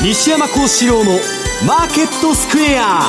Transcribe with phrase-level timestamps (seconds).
[0.00, 1.10] 西山孝四郎の
[1.66, 3.00] マーケットスクエア。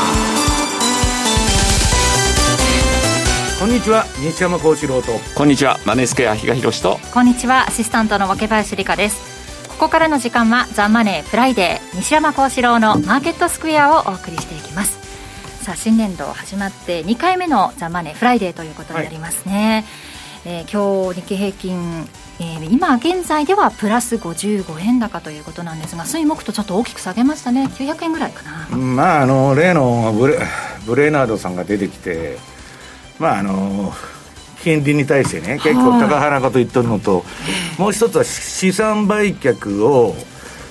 [3.60, 5.12] こんにちは西山孝四郎と。
[5.36, 6.98] こんにちはマネースクエア比嘉宏と。
[7.14, 9.70] こんにちはアシスタントの若林理香です。
[9.70, 14.98] ここからの時間はザ・マネーフライデー西山孝四郎のマーケットスクエアをお送りしていきます。
[15.62, 20.09] さあ新年度始まって2回目のザ・マネーフライデーということになりますね、はい、
[20.46, 22.08] えー、今日日経平均
[22.42, 27.66] えー、今現在ではプラス55円高ということなんですが水木とちょっと大きく下げましたね。
[27.66, 28.78] 900円ぐらいかな。
[28.78, 30.40] まああの例のブレ
[30.86, 32.38] ブレーナードさんが出てきて
[33.20, 33.92] まああの
[34.64, 37.26] 金利に対してね結構高派なこと言ってるのと、
[37.78, 40.16] もう一つは資産売却を、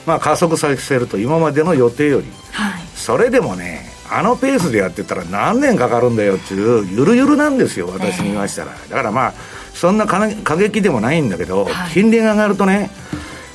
[0.07, 9.35] まあ、加速させると今までの予定より、はい、それでもねあのペースでやってたら何年かかるんだよっていうゆるゆるなんですよ私に言いましたら、だからまあ
[9.79, 12.91] そんな過激でもないんだけど、はい、金利が上がるとね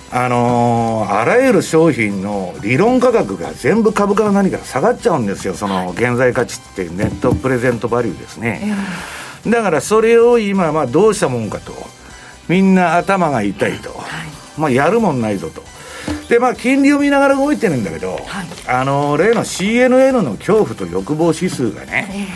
[0.09, 5.55] あのー、あらゆる商品の理論価格が全部株価が何か下がっちゃうんですよ。
[5.55, 8.75] その現在価値ってネットプレゼントバリューですね、
[9.47, 11.73] だからそれを今まあどうしたもんかと。
[12.47, 15.63] みんな頭が痛いと、はい、まあやるもんないぞと。
[16.29, 18.19] でまあ金利を見ながら動いてるんだけど、はい、
[18.67, 22.29] あのー、例の CNN の恐怖と欲望指数がね、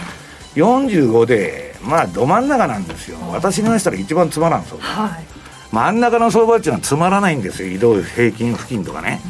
[0.56, 3.18] えー、45でまあど真ん中なんですよ。
[3.32, 4.80] 私にましたら一番つまらんそう。
[4.80, 5.26] はい。
[5.72, 7.70] 真ん中の相場っていうのはつまらないんですよ。
[7.70, 9.22] 移動平均付近とかね、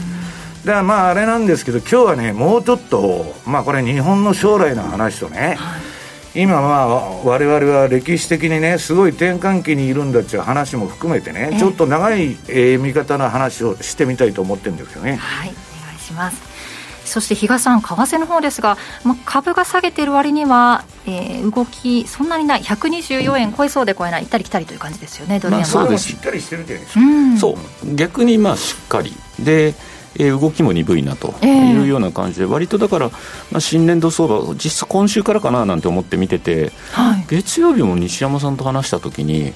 [0.66, 5.78] だからまああれなんですけど今日はねもうちょっとまあこれ日本の将来の話とね、は
[6.35, 6.88] い、今まあ
[7.23, 15.16] 我々は歴史的にねすごい転換期にいるんだっていう話も含めてねちょっと長い、えー、見方の話をしてみたいと思ってるんですよね。
[15.16, 15.50] はい。
[15.50, 16.47] お願いします
[17.08, 25.67] そして比嘉さん、為替の方ですが、まあ、株が下げている割には、えー、動き、そんなにない、124円超えそうで超えない、行ったり来たりという感じですよね、ドル円は。
[25.67, 26.09] まあ、そうです。
[26.09, 27.00] しっかりしてるじゃないですか。
[27.00, 27.95] うん、そう。
[27.95, 29.13] 逆にまあしっかり。
[29.40, 29.73] で
[30.19, 33.09] えー、動きも鈍いなというような感じで、えー、割とだから、
[33.51, 39.53] まあ、新年度相場、実質今週からかななんて思って見てて、はい、月曜日も西山さんと話したときに、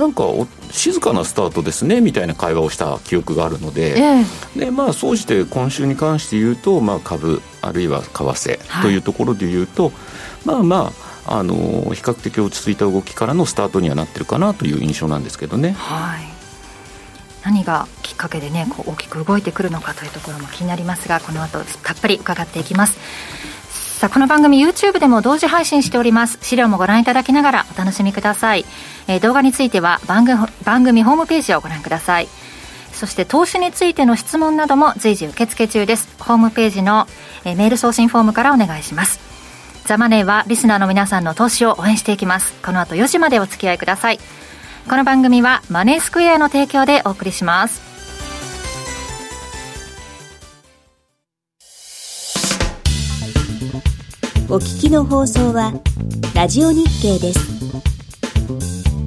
[0.00, 0.24] なんか
[0.70, 9.92] 静かなスタートですねみたいな会話をした記憶があるのでえー、でまあ、総じて今週に関して言うと、まあ、株あるいは為替というところで言うと、はい、
[10.46, 10.92] まあま
[11.26, 15.72] ああの比較的落ち着いた動きからのスタートにはなってるかなという印象なんですけどね。
[15.72, 16.24] はい。
[17.44, 22.98] 何がきっかけでねこう大きく動いてくるのかというところも気になりますがこの後たっぷり伺っていきます
[24.00, 26.38] さあこの番組 YouTube でも同時配信しております。
[26.40, 28.64] 資料もご覧いただきながらお楽しみください、
[29.08, 32.28] えー、動画については番組番組ホームページをご覧ください。
[32.94, 36.08] そして投資についての質問なども随時受付中です。
[36.18, 37.08] ホームページの、
[37.44, 39.20] えー、メール送信フォームからお願いします。
[39.84, 42.54] ザマネーはリスナーの皆さんの投資を応援していきます。
[42.62, 44.18] この後4時までお付き合いください。
[44.88, 47.82] この番組はマネースクエアの提供でお送りします。
[54.52, 55.72] お聞きの放送は
[56.34, 58.99] ラジオ日経です。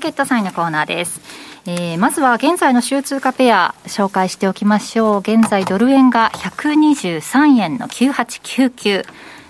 [0.00, 1.20] ーケットサインのコーナーです。
[1.66, 5.20] えー、まずは現在の週通貨ペア紹介しておきましょう。
[5.20, 9.04] 現在ドル円が123円の9899、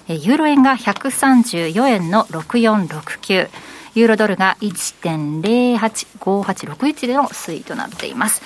[0.08, 3.48] えー、ユーロ円が134円の6469、
[3.94, 8.42] ユーロドルが1.085861での推移となっています。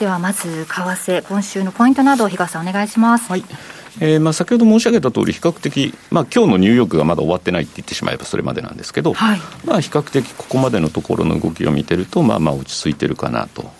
[0.00, 3.30] ではまず為替今週のポイントなど比嘉さんお願いします。
[3.30, 3.44] はい
[4.00, 13.70] えーまあ、先ほど申し上げた通り、比較的、まあ今日のニューヨークがまだ終わってないって言ってしまえばそれまでなんですけど、はい、まあ、比較的ここまでのところの動きを見てると、まあまあ落ち着いてるかなと。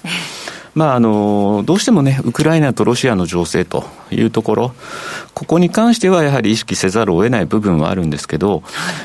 [0.75, 4.75] まあ、あのどうしてもね、ウクライナとロシアの情勢というところ、
[5.35, 8.63] ここに関してはやはり意識せざるを得ない部分はあるんですけど、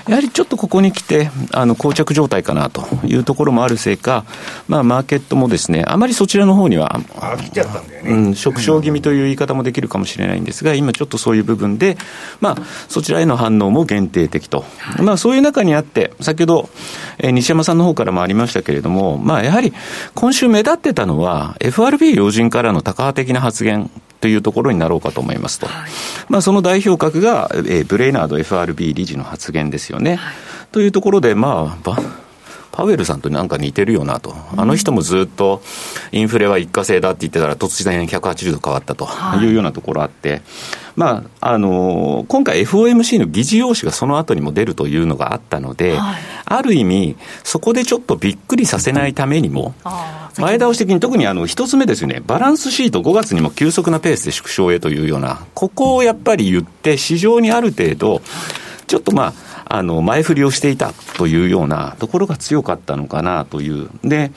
[0.07, 4.25] やはりちょっとここに来て、あの、膠着状態かなというところもあるせいか、
[4.67, 8.11] まあ、マーケットもですね、あまりそちらの方には、飽きちゃったんだよね。
[8.11, 11.97] うん、縮小気味という言い方もできるかもしれないんですが、今ちょっとそういう部分で、
[12.41, 14.63] まあ、そちらへの反応も限定的と。
[14.99, 16.69] まあ、そういう中にあって、先ほど、
[17.17, 19.73] えー、西山さんの方からもありましたけれども、まあ、やはり
[20.13, 23.89] 今週目立ってたのは、FRB 要人からの高波的な発言
[24.21, 25.67] というところになろうかと思いますと。
[25.67, 25.89] はい、
[26.29, 30.15] まあ、その代表格が、えー、ブレイナード FRB 理事の発言ですよね。
[30.15, 30.35] はい、
[30.71, 31.91] というところで、まあ、
[32.79, 35.61] パウエルさんとなんか似てるよなと、あの人もずっと
[36.13, 39.07] インフレは一過性だって言ってたら、突然180度変わったと
[39.41, 39.49] い。
[39.49, 40.41] うようなところあって、はい、
[40.95, 49.73] まああの今回、FOMC の議事要旨がその後にも出るというのがあったので、はい、ある意味、そこでちょっとびっくりさせないためにも、
[50.37, 58.21] 前倒し的に特にあの一つ目ですよね、バランスシート、5月にも急速なペースで縮小へというような、ここをやっぱり言って、市場にある程度、
[58.87, 59.33] ちょっとま
[59.65, 63.87] あ、あの、前振りをしていたというようなところが強かったのかなという。
[64.03, 64.31] で、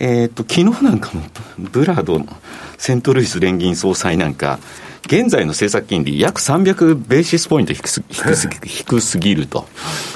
[0.00, 1.22] えっ、ー、と、昨日なんかも、
[1.58, 2.26] ブラードの
[2.76, 4.58] セントルイス連銀総裁なんか、
[5.06, 9.66] 現在の政策金利、約300ベーシスポイント低す低す低 すぎると、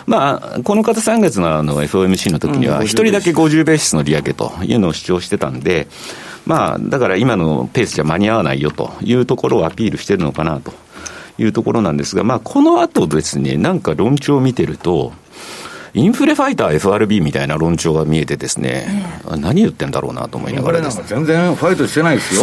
[0.07, 5.89] まあ、この方、3月のあの FOMC の時には、1人だけ50ベーシスの利上げというのを主張してたんで、
[6.47, 10.73] まあ、だから今のペースじゃ間に合わないよというところをアピールしてるのかなと。
[11.41, 15.13] いうところなんですが、まあ、この後ですね、なんか論調を見てると、
[15.95, 18.87] インフレファイター FRB みたいな論調が見えてですね、
[19.25, 22.43] えー、何言ってんだろうなと思いながらです、ね、全然ファイトしてないですよ。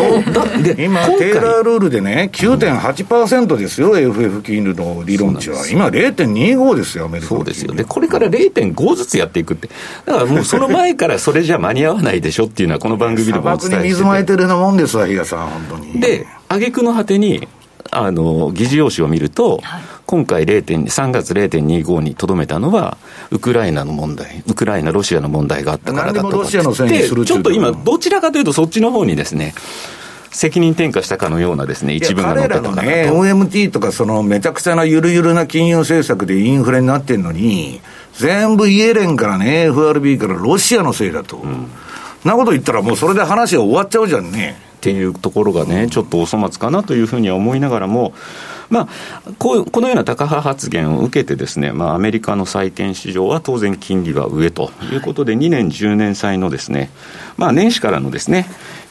[0.77, 5.67] 今、テーラールールでね、9.8%ですよ、うん、FF 金利の理論値は。
[5.67, 7.73] 今、0.25ですよ、アメリカそうですよ。
[7.73, 9.69] で、これから0.5ずつやっていくって。
[10.05, 13.69] だからもうその前からそれじゃ間に合わないでしょっていうのは、この番組でもお伝えしてて。
[13.69, 15.99] 砂漠に水まいてるようなもんですわ、比嘉さん、本当に。
[15.99, 17.47] で、挙句の果てに、
[17.91, 22.97] あの議事要旨を見ると、はい、今回3月0.25にとどめたのは、
[23.31, 29.53] ウクライナの問題、ウクライナ、ロシアの問題があったからだとかちょっと今、どちらかというと、そっちの方にですね、
[30.35, 37.81] 責任転嫁したかのようなですね、一部が彼らのね、OMT とか、そのめちゃくちゃなゆるゆるな金融政策でインフレになってるのに、
[38.17, 41.37] 全部イエレンからね、FRB からロシアのせいだと。
[41.37, 41.69] うん、
[42.25, 44.57] なこと言ったら、もうそれで話が終わっちゃうじゃんね。
[44.85, 48.13] っていうところがね、ちょっとお粗末かなというふうには思いながらも、
[48.69, 56.91] まあ、こうこのような高派発言を受けてですね、まあ、アメリカの債券市場は当然金利は上ということで、2年、10年債のですね、
[57.35, 58.45] まあ、年始からのですね、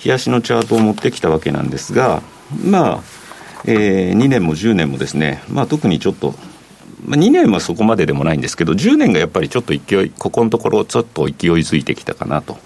[0.04, 2.22] 冷やしのチャートを持ってきたわけなんですが、
[2.64, 3.00] まあ、
[3.64, 6.34] えー、2年も10年もですね、まあ、特にちょっと、
[7.06, 12.58] ま、2年はそこまででもないんですけど、10年がやっぱりちょっと勢い、ここのところ、ちょっと勢いづいてきたかなと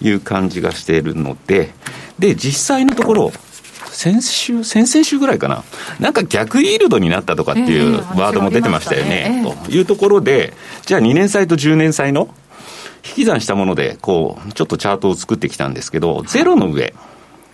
[0.00, 1.70] いう感じがしているので、
[2.18, 3.32] で、実際のところ、
[3.90, 5.64] 先週、先々週ぐらいかな、
[6.00, 10.54] なんか逆イールドになったとかっていうワードも出てましたよね、というところで、
[10.86, 12.28] じゃあ2年債と10年債の
[13.04, 16.94] 引き算したもので、こう、ちょっとチャートを作ってきたんですけど、ゼロの上、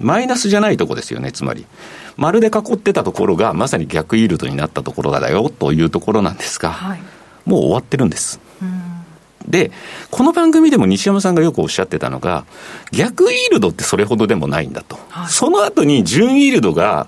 [0.01, 1.67] マイナスじゃないとこですよね、つまり。
[2.17, 7.01] 丸で囲ってたところが、まさに逆イールドになったところだよというところなんですが、はい、
[7.45, 8.41] もう終わってるんです。
[9.47, 9.71] で、
[10.11, 12.45] この番組でも西山さんがよくおっしゃってたのが、
[12.93, 14.99] 逆イールドってそれほどでもないんだと。
[15.09, 17.07] はい、その後に純イールドが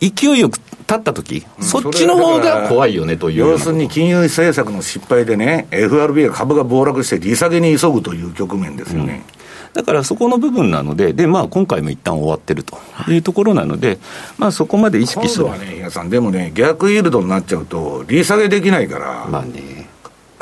[0.00, 9.24] 勢いよく立ったとき、そっちの方が怖いよねという要するに金融政策の失敗でね、FRB が株が暴落して利下げに急ぐという局面ですよね。
[9.32, 9.38] うん
[9.74, 12.78] だからそこの部分なので、でまあ、今回も一旦終わってると
[13.08, 13.98] いうところなので、
[14.38, 15.44] まあ、そこまで意識する。
[15.44, 19.77] 今度はね、比嘉さん、でもね、逆イールドになっちゃうと、利下げできないから、まあね、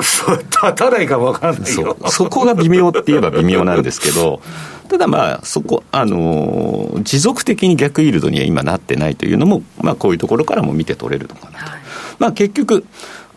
[0.01, 1.97] そう、立たないか分かんないよ。
[2.09, 4.41] そこが微妙って言えば微妙なんですけど、
[4.89, 11.71] ただまあ、そこ、あのー、持続的に逆イールドには今なってないというのも、まあ、こういうところからも見て取れるのかなと。
[11.71, 11.79] はい、
[12.19, 12.85] まあ、結局、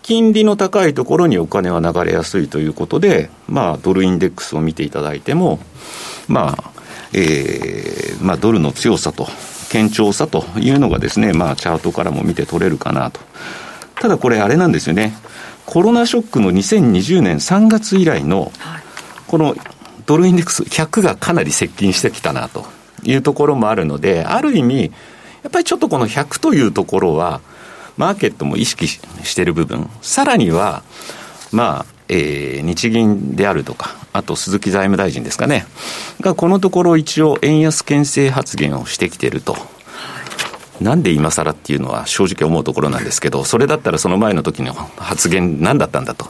[0.02, 5.58] 金利の高いところにお金は流れやすいということで、まあ、ドルインデックスを見ていただいても、
[6.28, 6.70] まあ、
[7.12, 9.26] えー、まあ、ドルの強さと、
[9.72, 13.20] 堅調さというのがですね、まあ、チャートからも見て取れるかなと。
[13.96, 15.14] ただこれ、あれなんですよね。
[15.70, 18.50] コロナショックの2020年3月以来の、
[19.28, 19.54] この
[20.04, 22.64] ドルインデックス100がかなり接近してきたなと
[23.04, 24.90] いうところもあるので、ある意味、
[25.44, 27.40] やっぱりちょっとこの100というところは、
[27.96, 30.82] マーケットも意識している部分、さらには、
[31.52, 35.66] まあ、えー、日銀であるとか、あと鈴木財務大臣ですかね、
[36.20, 39.56] がこのところ一応、円安牽制発言をしてきていると。
[40.80, 46.26] なんで今更っていうのは正直思うところなんですけど、それだったらその前の時の発言何だったんだと。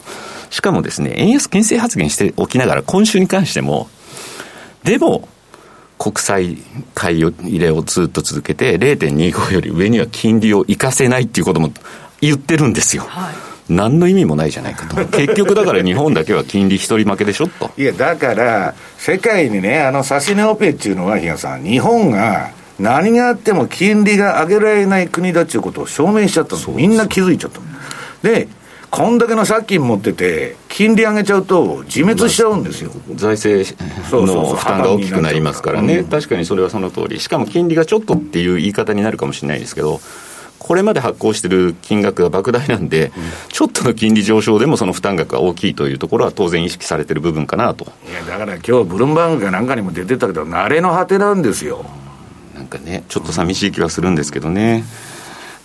[0.49, 3.89] しかもですね、円安牽制発言しておきながら今週に関しても、
[4.83, 5.27] でも、
[5.97, 6.57] 国債
[6.95, 11.71] 買い入れをずっと続けて、0.25より上には金利を生かせないっていうことも
[12.19, 13.03] 言ってるんですよ。
[13.07, 14.97] はい何の意味もないじゃないかと。
[15.17, 17.71] 結局だから日本だけは金利一人負けでしょと。
[17.77, 26.73] いや、だから、世界にね、あの、指し値オペっていうのは、比嘉さん、日本が何があっても金利が上げられない国だっていうことを証明しちゃったの。
[26.73, 27.61] みんな気づいちゃった。
[28.27, 28.47] で、
[28.89, 33.73] こんだけの借金持ってて、金利上げちゃうと、自滅しちゃうんですよ、財政
[34.11, 40.01] の負担が大きくなりますからね、確かにそれはその通り、しかも金利がちょっとっていう言い方になるかもしれないですけど、
[40.59, 43.13] これまで発行してる金額が莫大なんで、
[43.49, 47.85] ちょっとの金利上昇でもその負担額が大きいというところは当然意識されてる部分かなと。
[48.09, 51.85] いや、だから今日ブルームバーグかなんかにも出てたけど、慣れの果てなんですよ。
[52.71, 54.83] かね、ちょっと寂しい気はするんですけどね。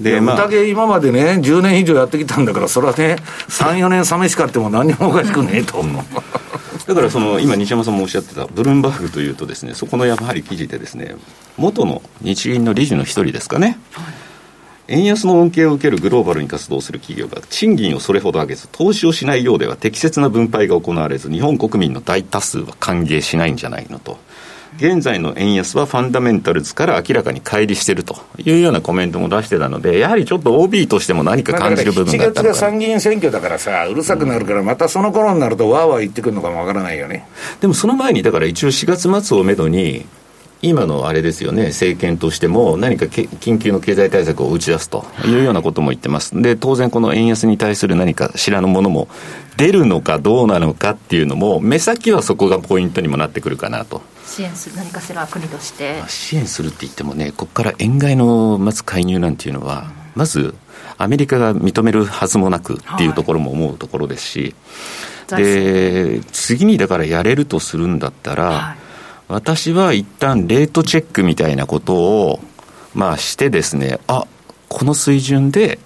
[0.01, 3.17] で、まあ、宴今までね、10年以上やってきたんだから、それはね、
[3.49, 5.83] 3、4年寂しかっても何もおかしくねえと。
[6.87, 11.17] だからその今、西山さんもおっしゃってたブルームバーグというとです、ね、そこのやはり記事でです、ね、
[11.57, 13.79] 元の日銀の理事の一人ですかね、
[14.89, 24.19] 円安の恩恵を受けるグローバルに活動する企業が賃金をそれほど上げず、投資をしないようでは適切な分配が行われず、日本国民の大多数は歓迎しないんじゃないのと。
[24.77, 37.27] 現在の円安はファンダメンタルズから明らかに乖離しているというようなコメントも出してたので、やはりちょっと OB としても何か感じる部分があったのか、7月が参議院選挙だからさ、うるさくなるから、またその頃になると、わーわー言ってくるのかもわからないよね。
[37.61, 40.05] でもその前に、だから一応4月末をめどに、
[40.63, 45.05] 今のあれですよね、政権としても、何か緊急の経済対策を打ち出すと。
[45.25, 49.09] いうようなことも言ってます、で当然、この円安に対する何かしらのものも
[49.57, 54.03] 出るのかどうなのかっていうのも、目先はそこがポイントにもなってくるかなと。
[54.27, 56.03] 支援する、何かしら国として。
[56.09, 60.55] 支援するって言ってもね、ここから円買いのまず介入なんていうのは、まず
[60.99, 64.55] アメリカが認めるはずもなくっていうところも思うところですし、
[65.31, 68.86] はい、で次にだからやれるとするんだったら、はい
[69.29, 72.41] 私は一旦レートチェックみたいなことを、
[72.95, 74.27] まあしてですね、あ、
[74.69, 75.79] この水準で、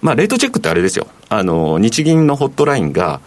[0.00, 1.06] まあレートチェックってあれですよ。
[1.28, 3.20] あの、日銀のホットラインが、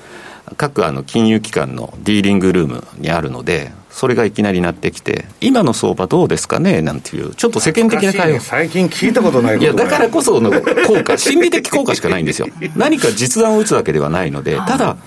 [0.57, 6.81] 各あの金融機関のディーリングルームにあるので、それがいきなりなってきて、今の相場どうですかね？
[6.81, 8.39] なんていう、ちょっと世間的な会話。
[8.41, 12.47] 最近聞いたことないいや、だからこその効果、心理的効果しかないんですよ。
[12.75, 14.97] 何か実弾を打つわけではないので、ただ、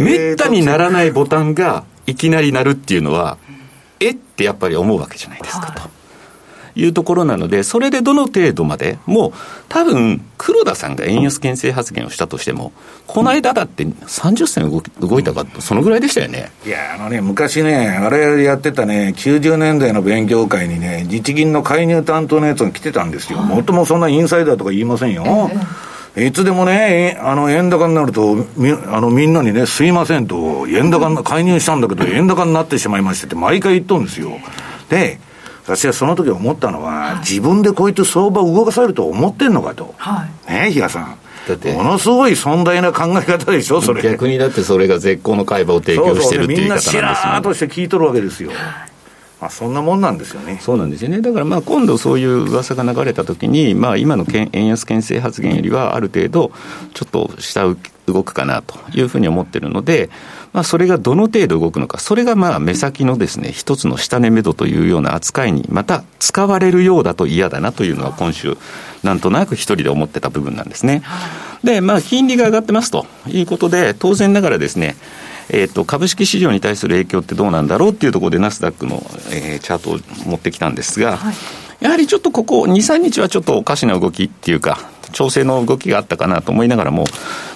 [0.00, 3.38] めったにならないボタンがいきなりなるっていうのは、
[4.00, 5.96] えってやっぱり思うわけじゃないですか、と。
[6.76, 9.32] いうところなので、それでどの程度まで、もう
[9.70, 12.72] 多分黒田さんが円安牽制発言をしたとしても、
[13.06, 25.50] この間だって30銭動動いたか、そのぐらいでしたよねいや、あのね、昔ね、あれやってたね、90年代の勉強会にね、日銀の介入担当のやつが来てたんですよ、もともそんなインサイダーとか言いませんよ。
[26.16, 34.30] いつでもね、あの、円高になると、み、あの、みんなにね、すいませんと、円高に、介入したんだけど、円高になってしまいましてって毎回言っとるんですよ。
[34.88, 35.18] で、
[35.66, 39.94] 私はその時思ったのは、はい、自分でこうやって相場を動かされると思ってんのかと。
[39.98, 41.18] はい、ね比嘉さん。
[41.48, 44.02] だってものすごい尊大な考え方でしょ、それ。
[44.02, 48.52] 逆にだってそれが絶好の会話を提供してるっていう言い方なんですよ、ね、みんなしらーとして聞いとるわけですよ。
[49.40, 50.58] まあ、そんなもんなんですよね。
[50.62, 51.20] そうなんですよね。
[51.20, 56.52] だからまあ今度そういう噂が流れたときに、まあ今の円安牽制発言よりはある程度、
[56.94, 57.64] ちょっと下
[58.06, 60.08] 動くかなというふうに思ってるので、
[60.54, 68.56] まあそれがどの程度動くのか、それがまあ目先のですね、一つの下値目処というような扱いにまた使われるようだと嫌だなというのは今週、
[69.02, 71.02] なんとなく一人で思ってた部分なんですね。
[71.62, 74.96] で、まあ金利が上がってますということで、当然ながらですね、
[75.48, 79.98] えーと、株式市場に対する影響ってどうなんだろうっていうところで、ナスダックの、えー、チャートを
[80.28, 81.34] 持ってきたんですが、はい、
[81.80, 87.06] やはりちょっとここ2、3日はちょっとおかしな動きっていうか、調整の動きがあったかなと思いながらも、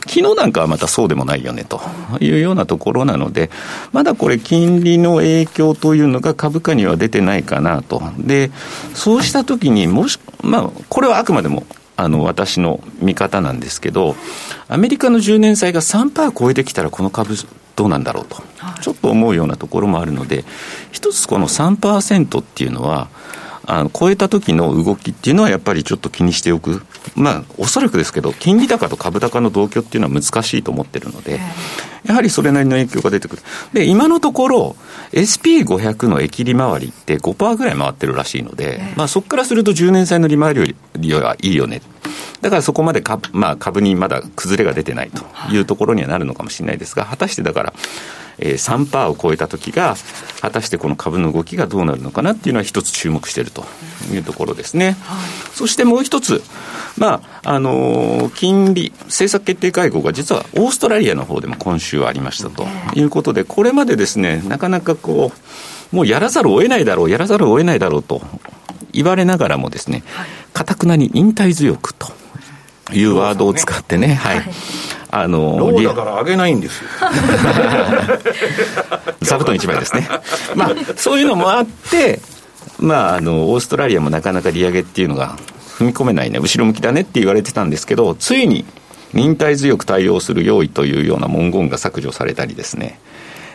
[0.06, 1.80] 昨日なんかはまたそうでもないよねと
[2.20, 3.50] いうようなところなので、
[3.92, 8.02] まだこれ、金利の影響というのが株価には出てないかなと。
[8.18, 8.50] で、
[8.94, 11.64] そうしたときにもし、まあ、これはあくまでも
[12.02, 14.16] あの私の見方なんですけど、
[14.68, 17.34] アメリカの10年債が3%超えてきたら、この株
[17.76, 18.42] どうなんだろうと、
[18.80, 20.44] ちょっと思うようなところもあるので、
[20.92, 23.08] 一つこの3%っていうのは、
[23.72, 26.82] あの超えた時の動きっていうのはやっぱりちょっと気にしておく、
[27.14, 31.38] まあ、おそらくですけど、金利高と株高の同居っていうのは難しいと思ってるので、
[32.04, 33.42] やはりそれなりの影響が出てくる。
[33.72, 34.76] で、今のところ、
[35.12, 41.80] SP500 の駅利回りって5%ぐらい回ってるらしいので、まあ、そこからすると10年債の利回りよりはいいよね。
[42.40, 45.60] だからそこまで株,、まあ、株にまだ崩れが出てないとい。
[45.60, 47.72] うところにはなるのかもしれないですが、果たしてだから、
[48.38, 49.96] えー、3%を超えたときが、
[50.40, 53.64] 果たしてこの株の動きがどうなるのかなっていうのは一つ注目していると
[54.12, 54.96] いうところですね。
[55.02, 56.42] はい、そしてもう一つ、
[56.96, 65.40] まあ、あのー、金利、政策決定会合が実はオーストラリアの方でも今週ありましたということで、これまでですね、なかなかこう、
[65.92, 68.20] もうやらざるを得ないだろう、やらざるを得ないだろうと
[68.92, 70.02] 言われながらもですね、
[70.52, 72.08] かたくなに忍耐強くと
[72.92, 74.42] いうワードを使ってね、はい。
[75.12, 76.90] あのローだから上げないんですよ。
[79.22, 80.08] 座布団一枚ですね。
[80.54, 82.20] まあ、そういうのもあって、
[82.78, 85.36] まあ、あの、オーストラリアもなかなか利上げっていうのが
[85.78, 88.64] 踏み込めないね、後ろ向きだねって言われてたんですけど、ついに
[89.12, 93.00] 忍耐強く対応する用意というような文言が削除されたりですね、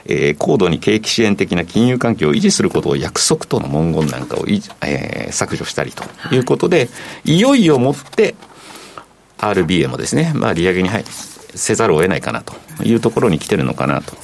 [0.06, 6.90] えー、高度に景気支援的な金融環境を維持することを約束との文言なんかを、えー、削除したりということで、
[7.26, 7.40] い。
[7.40, 8.36] よいよもって
[9.38, 11.04] RBA もですね、まあ、利上げに入
[11.56, 14.16] せざるを得ないかなというところに来てるのかなと。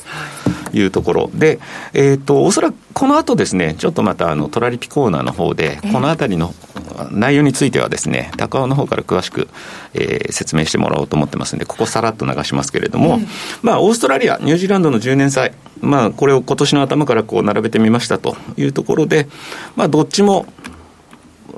[0.74, 1.60] いうところで、
[1.94, 6.54] えーと、おそらくこの後ですね、ちょっとまたあのトラリピコーナーの方で、このあたりの
[7.12, 9.48] 内容についてはですね、高尾の方から詳しく、
[9.94, 13.20] えー、説明してもらおうと思ってますんで、ここさらっと流しますけれども、
[13.62, 19.28] まあ、オーストラリア、ニュージーランドの10年債、まあ、これを今年の頭からこう並べてみましたというところで、
[19.76, 20.46] まあ、どっちも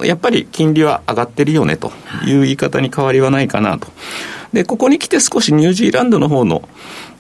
[0.01, 1.91] やっぱり金利は上がってるよねと
[2.25, 3.87] いう言い方に変わりはないかなと。
[4.53, 6.67] で、ここに来て少しニュージーランドの方の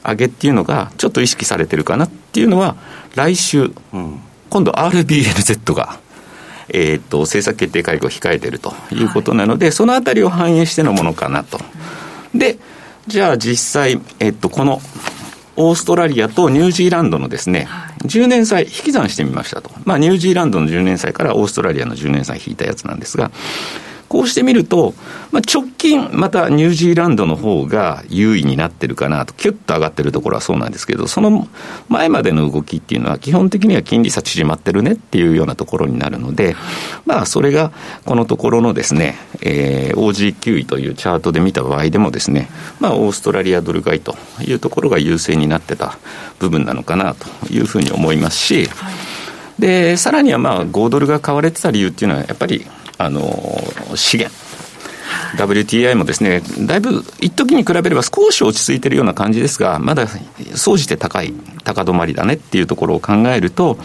[0.03, 2.75] 上げっていうのがちょっと意識されてるかなっていうのは、
[3.15, 5.99] 来週、うん、今度 RBNZ が、
[6.69, 11.59] えー、っと、政策決定会合を控えてるということなので、はい、そのあたりを反映してのものかなと。
[12.33, 12.57] で、
[13.07, 14.81] じゃあ実際、えっと、この
[15.55, 17.67] オーストラリアとニュージーランドのですね、
[18.05, 19.69] 10年債引き算してみましたと。
[19.85, 23.31] まあ、ニュージーランドの10年債からオーストラリアの10年債引いたやつなんですが、
[24.13, 24.93] こうしてみると、
[25.31, 31.47] まあ、直近、またニュージーランドの方が優位になってるかなと、キュッと上がってるところはそうなんですけど、その
[31.89, 36.55] 前までの動きっていうのは、基本的には金利差縮まってるねっていうようなところになるので、
[37.07, 37.71] まあ、それが
[38.05, 45.97] このところのですね、えー、OG9 位というチャートで見た場合でもですね、まあ、オーストラリアドル買いというところが優勢になってた
[46.37, 48.69] 部分なのかなというふうに思いますし、
[49.57, 52.63] で、さらにはまあ、5ドルが買われてた理由っていうのは、やっぱり、
[52.97, 53.61] あの
[53.95, 54.35] 資源。
[55.37, 60.07] WTI もですね、だいぶ一時に比べれば少し落ち着いてるような感じですが、まだ
[60.55, 61.33] 総じて高い、
[61.63, 63.77] 高止まりだねっていうところを考えると、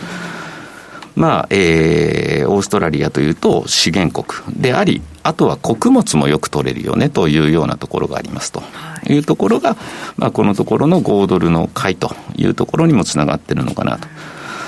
[1.19, 4.57] まあ、えー、オーストラリアというと資源国。
[4.57, 8.63] であり、あとは穀物もよく取れるよねというようなところがありますと。
[9.09, 9.19] い。
[9.19, 9.77] うところが、
[10.17, 14.07] まあ、このところの5ドルの買いというところにもつながってるのかなと。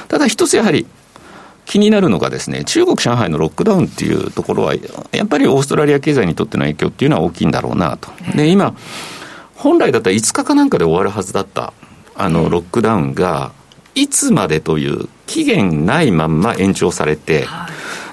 [0.09, 0.87] ただ一つやはり、
[1.71, 4.75] 気になるのがですね、中国、上海のロックダウンっていうところは、
[5.13, 8.11] やっぱりオーストラリア経済にとっての影響っていうのは大きいんだろうなと。
[8.35, 8.75] で、今、
[9.55, 11.73] 本来だったら5日かなんかで終わるはずだった、
[12.17, 13.53] あの、ロックダウンが、
[13.95, 17.47] いつまでという期限ないまんま延長されて、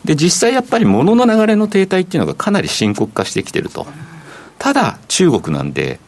[0.06, 3.88] で、実際やっぱり物の流れの停滞っていうのがかなり深刻化してきてると。
[4.60, 6.00] ただ、中国なんで、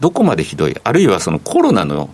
[0.00, 2.10] どこまでひどい、あるいはそのコロナの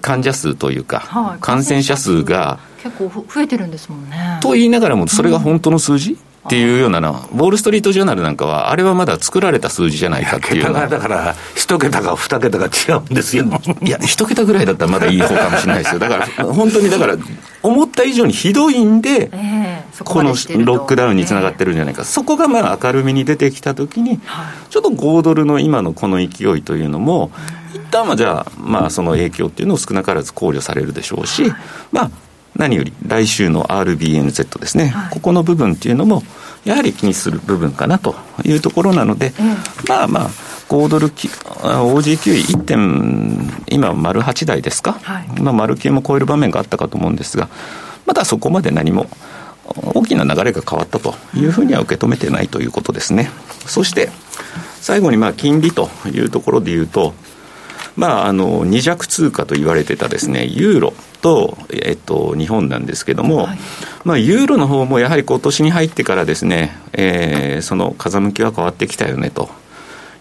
[0.00, 4.38] 患者数というか、はい、感染者数が結構増えてるんですもんね。
[4.42, 13.44] と言いながらも、それが本当の数字、うんっていうようなの、ウォール・ストリート・ジャーナルなんかは、あれはまだ作られた数字じゃないかっていうだから、一桁か二桁が違うんですよ。
[13.82, 15.98] いや、一桁ぐらいだったらまだいい方かもしれないですよ。
[15.98, 17.16] だから、本当にだから、
[17.62, 24.18] 思った以上にひどいんで、えー、このロックダウンにつながってるんじゃないか、えー、そこがまあ明るみに出てきたときに、
[24.70, 26.24] ちょっと5ドルの今のこの勢
[26.56, 27.30] いというのも、
[27.74, 31.44] 一旦はじゃあ、まあ、その影響っていうのを少なからず考慮されるでしょうし、
[31.92, 32.10] まあ、
[32.56, 36.22] 何より来週の RBNZ ですね、はい、ここの部分っていうのも、
[36.64, 39.32] やはり気にする部分かなというところなので、
[39.88, 40.30] まあまあ、
[40.68, 47.48] 5ドル、OG9 位1点、今、丸8台ですか、はい、まあ、丸9も超える場面があったかと思うんですが、
[48.06, 49.06] まだそこまで何も
[49.94, 53.30] 大きな流れが変わったというふうには受け止めてないということですね。
[53.66, 54.10] そして、
[54.80, 57.14] 最後にまあ金利というところでいうと、
[57.96, 63.58] まあ、あの二弱通貨と言われてたですねユーロと、えっと、日本なんですけども、はい、
[64.04, 69.50] まあ、ユーロの方もやはり今年に入ってからですね、えー、その風向きは変わってきたよねと。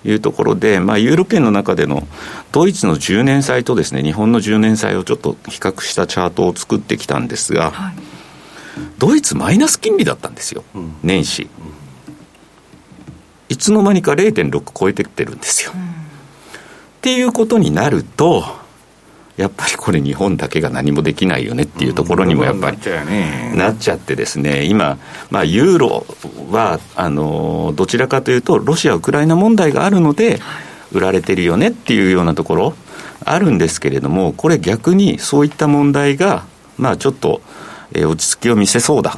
[0.06, 2.08] いうところで、まあ、ユーロ圏の中での
[2.54, 7.96] ドイツの10年債とですね日本の10年債をちょっと比較したチャートを作ってきたんですが、はい、
[8.98, 11.50] ドイツマイナス金利だったんですよ、うん、年始、
[13.50, 15.99] いつの間にか0.6超えてきてるんですよ、うん、
[17.00, 18.44] っていうことになると
[19.40, 22.78] やっぱりこれ日本だけが何もできないよねっていうところにもやっぱり
[23.56, 24.98] なっちゃってですね、今、
[25.32, 26.06] まあ、ユーロ
[26.52, 30.42] は、あの、どちらかというと、ロシア・ウクライナ問題があるので、
[30.92, 32.74] 売られてるよねっていうようなところ
[33.24, 36.44] あるんですけれども、これ逆にそういった問題が、
[36.78, 37.42] まあちょっと、
[37.94, 39.18] えー、落ち着きを見せそうだ。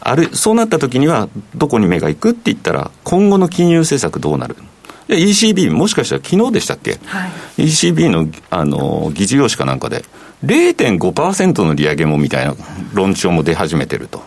[0.00, 4.56] ある、そうなった時には、どこに目が行くって言ったら、今後の金融政策どうなる
[5.08, 10.04] ECB、もしかしたら昨日でしたっけ、はい、ECB のあの議事要旨かなんかで、
[10.44, 12.54] 0.5%の利上げもみたいな
[12.92, 14.22] 論調も出始めてると。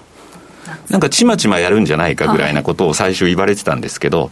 [0.90, 4.32] なんかちまちまやるんじゃないかぐらいなことを最初言われてたんですけど、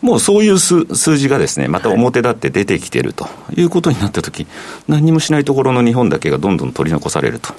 [0.00, 0.84] もうそういう数
[1.18, 3.28] 字がですね、また表立って出てきてると。
[3.54, 4.46] いうことになったとき、
[4.86, 7.52] 何もしないところの日本だけがどんどん取り残されると。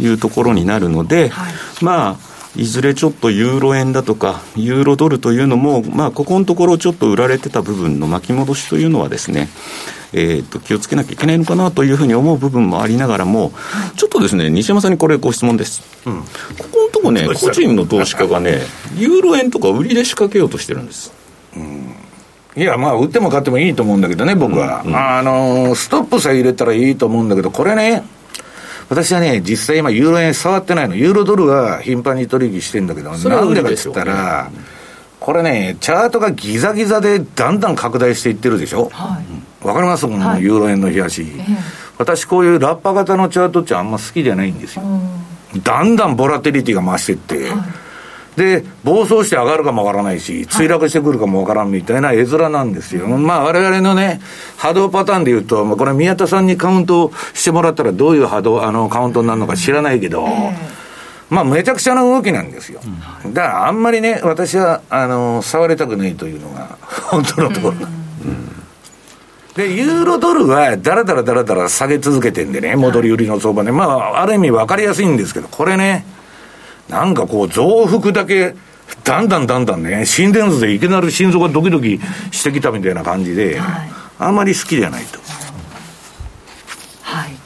[0.00, 9.48] いうところになるので、はい、まあ、いずれちょっとユーロ円だとか、ユーロドルというのも、まあ、ここのところちょっと売られてた部分の巻き戻しというのはですね、
[10.12, 13.52] えー、と気をつけなきゃいけないのかなというふうに思う部分もありながらも、
[13.96, 15.82] ちょっとですね、西山さんにこれご質問です。
[16.06, 16.26] うん、こ
[16.70, 18.60] このとこね、個人の投資家がね、
[18.96, 21.12] ユーロ円とか売りで仕掛けようとしてるんです。
[21.56, 21.94] うん
[22.56, 24.82] いや、まあ、売っても買ってもいいと思うんだけどね、僕は。
[24.84, 28.04] うんうん、あの、ストップさえ入れたらいいと思うんだけど、これね、
[28.88, 30.96] 私はね、実際今、ユーロ円触ってないの。
[30.96, 34.50] ユーロドルは頻繁に取引してんだけど、なんでかっつったら、
[35.20, 38.90] これね、チャートがギザギザでだんだん拡大していってるでしょ。
[38.92, 39.20] は
[39.64, 40.06] い、わかります？
[40.06, 41.32] このユーロ円の冷やし、はい、
[41.98, 44.82] 私こういうラッパ型のチャートってあんま好きじゃないんですよ。
[45.62, 47.60] だんだんボラテリティが増していって、はい
[48.36, 53.06] で、暴走して上がるかもわからないし、墜落してくるかもわからんみたいな絵面なんですよ。
[53.06, 54.20] まあ、我々のね、
[54.56, 60.26] 波動パターンで言うと、まあ、これ宮田さんにカウントしてもらったらどういう波動、あの、カウントになるのか知らないけど、
[61.30, 62.80] まあ、めちゃくちゃな動きなんですよ。
[63.26, 67.74] だから、あんまりね、私は、あの、触りたくないというのが、 本当のところ。
[69.56, 76.04] で、ユーロドルは、だらだらだらだら下げ続けてんでね、戻り売りの相場で、まあ、ある意味分かりやすいんですけど、これね、
[76.88, 78.54] なんかこう、増幅だけ、
[79.02, 85.18] だんだんだんだんね、心電図でいきなり心臓がドキドキしてきたみたいな感じで、はい、あんまり好きじゃないと。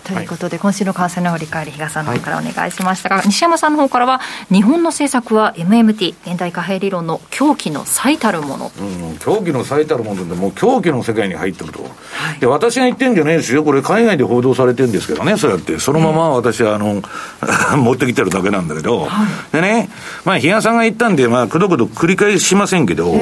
[0.08, 8.72] ということで、はい、今週の為替の振り返り、比嘉さんの方からお願いしましたが、はい、西山さんの方からは、日本の政策は MMT、現代貨幣理論の狂気の最たるもの。
[8.80, 11.82] うん、狂気の最たるもので、もう狂気の世界に入ってると。
[11.82, 11.88] は
[12.36, 13.62] い、で、私が言ってんじゃないですよ。
[13.62, 15.78] これ、海外で報道されてるんですけどね、そうやって。
[15.78, 17.02] そのまま私は、あの、
[17.76, 19.08] 持ってきてるだけなんだけど、
[19.52, 19.90] でね、
[20.24, 23.14] まあ、比嘉さんが言ったんで、まあ、くどくど繰り返しませんけど、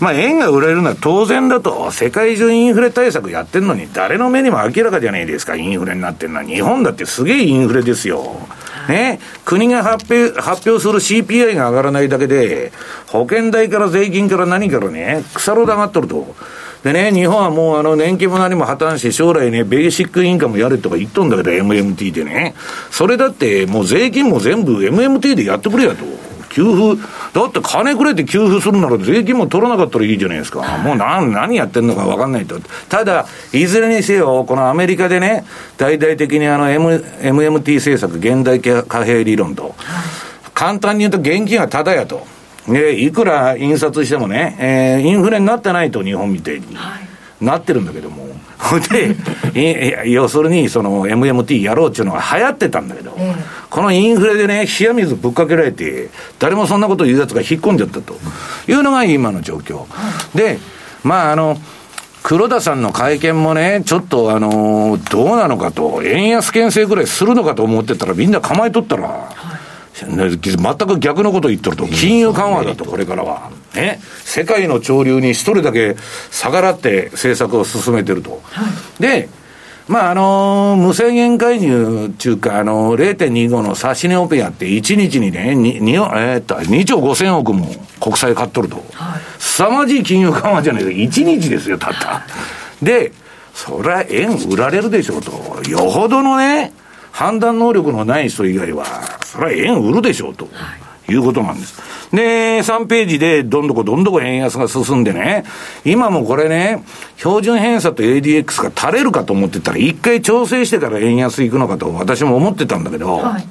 [0.00, 6.44] まあ、円が売られるのは当然だと、世界中インフレ対策やってるのに、誰の目にも明らかじゃないですか、インフレになってるのは。
[6.44, 8.36] 日本だってすげえインフレですよ。
[8.88, 12.72] ね、国が発表発表する CPI が上がらないだけで、
[13.08, 16.34] 保険代から税金から何からね、腐ろで上がっとると。
[16.84, 22.54] でね、日本はもうあの年金も何も破綻して、将来ね、ベーシックインカムやれとか言っとんだけど、MMT でね。
[22.92, 26.04] それだってもう税金も全部 MMT でやってくれやと。
[26.56, 27.02] 給付、
[27.34, 30.62] だって金くれて給付するなら税金も取らなかったらいいじゃないですか。
[30.78, 32.58] もう何、何やってんのか分かんないと。
[32.88, 35.44] ただ、いずれにせよ、このアメリカでね、
[35.76, 39.74] 大々的にあの、M、MMT 政策、現代貨幣理論と、
[40.54, 42.26] 簡単に言うと現金はただやと。
[42.68, 46.74] ね、いくら印刷してもね、えー、インフレになってないと、日本みたいに。
[46.74, 47.06] はい
[47.40, 48.28] なってるんだけども、
[49.54, 53.34] で、要するに、その MMT やろうっていうのが流行ってたんだけど、え
[53.70, 58.16] このインフレでね、冷や水ぶっかけられて、誰もそんなこと言うやつが引っ込んじゃったと。
[58.68, 59.84] いうのが今の状況。
[60.34, 60.58] で、
[61.04, 61.58] まあ、あの、
[62.22, 69.30] 黒田さんの会見もね、ちょっとあのどうなのかと、円安牽制ぐらいするのかと思ってたら、みんな構えとったら、
[70.04, 73.50] 全く逆のこと言ってると、金融緩和だと、これからは。
[73.74, 75.96] ね、世界の潮流に一人だけ
[76.30, 78.42] 逆らって政策を進めてると。
[78.44, 78.64] は
[78.98, 79.28] い、で、
[79.88, 87.68] まあ、あのー、無制限介入っていうか、あのー、0.25の指し値オペやって、1日にね、2, 2, えー、っと2兆5000億も
[88.00, 88.76] 国債買っとると。
[88.92, 91.22] はい、凄まじい金融緩和じゃないですか。
[91.22, 92.22] 1日ですよ、たった。
[92.82, 93.12] で、
[93.54, 95.62] そりゃ円売られるでしょうと。
[95.70, 96.72] よほどのね、
[97.16, 98.84] 判断能力のない人以外は、
[99.24, 100.46] それは円売るでしょうと。
[101.08, 101.80] いうことなんです。
[102.12, 105.44] で、3ページでどんどこどんどこ円安が進んでね、
[105.84, 106.82] 今もこれね、
[107.16, 113.48] 標準偏差と ADX が垂れるかと思ってたら、一回調整してから円安いくのかと私も思ってたんだけど、はい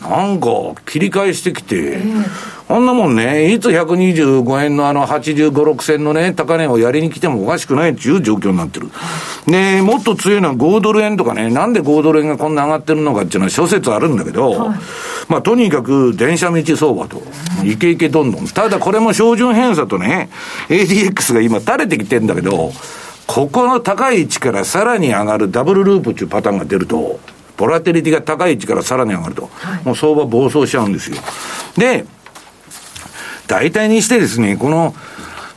[0.00, 0.48] なんか、
[0.84, 2.24] 切り返してきて、えー、
[2.68, 8.88] こんなもんね、いつ125円のあの85、6銭のね、高値をやりに来てもおかしくないっていう状況になってる。
[9.46, 14.78] で、もっと強いのは5ドル円とかね、なんで5ドル円がこんな上がってるのかっていうのは諸説あるんだけど、はい、
[15.28, 17.22] まあとにかく電車道相場と、
[17.64, 18.46] いけいけどんどん。
[18.46, 20.28] ただこれも標準偏差とね、
[20.68, 22.72] ADX が今垂れてきてんだけど、
[23.26, 27.18] ここの高い位置からさらに上がるダブルループっていうパターンが出ると、
[27.56, 31.16] ボラテリティが高い位置からさらに上がると、はい、もう相場暴走しちゃうんですよ。
[31.76, 32.04] で、
[33.46, 34.94] 大体にしてですね、この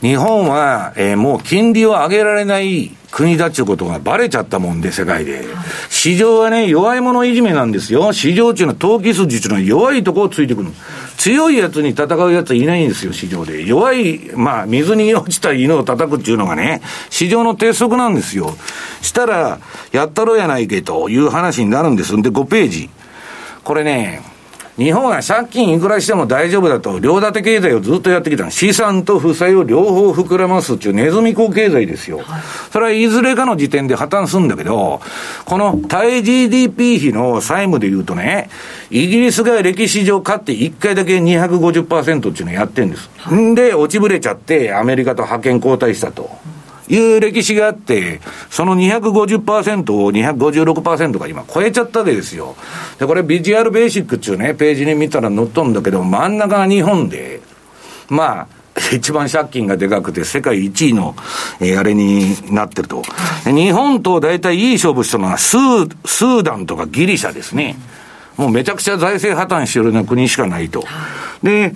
[0.02, 5.44] 日本は、えー、もう金利を上げられない国だっちゅうことがバレちゃったもんで、世界で。
[5.90, 8.14] 市場はね、弱い者いじめなんですよ。
[8.14, 10.72] 市場っていうのは投機筋っていうのは弱いとこをついてくる。
[11.20, 13.66] 強いやつに戦うやついないんですよ、市場で。
[13.66, 18.56] 弱い、まあ、水に落ちた犬を叩くっていうのがね、市場の鉄則なんですよ。
[19.02, 19.60] したら、
[19.92, 22.16] やったろうやないけという話になるんです。
[22.16, 22.90] んで、5ページ。
[23.66, 24.22] これね、
[24.80, 32.20] 日本は借金いくらしても大丈夫だと、両立て経済をずっとやってきた資産と負債を両方膨らますっていうネズミ講経済ですよ。
[32.20, 35.02] はい、それはいずれかの時点で破綻するんだけど、
[35.44, 38.50] この対 GDP 比の債務で言うとね、
[38.90, 43.10] イギリスが歴史上勝って1回だけ250%っていうのをやってるんです。
[43.36, 46.30] んで、落ちぶれちゃってアメリカと覇権交代したと。
[46.90, 52.56] いう歴史があって、その250%を256%が今超えちゃったわけですよ。
[52.98, 57.42] で、これビジュアルベーシックっていうね、ページに見たら載っとんだけど、真ん中が日本で、
[58.10, 58.48] まあ、
[58.94, 61.16] 一番借金がでかくて、世界1位の、
[61.60, 63.04] えー、あれになってると。
[63.46, 67.76] 日本と大体いい勝負したのはスー、スーダンとかギリシャですね。
[68.38, 70.84] もうめちゃくちゃ財政破綻してるような国しかないと。
[71.44, 71.74] で、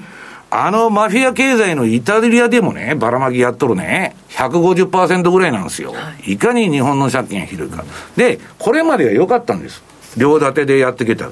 [0.55, 5.95] あのマフィア経済のイタリアでもね、ばらまきやっとるね、150%ぐらいなんですよ。
[6.27, 7.83] いかに日本の借金がひどいか。
[8.15, 9.81] で、これまでは良かったんです。
[10.15, 11.31] 両立てでやってきた。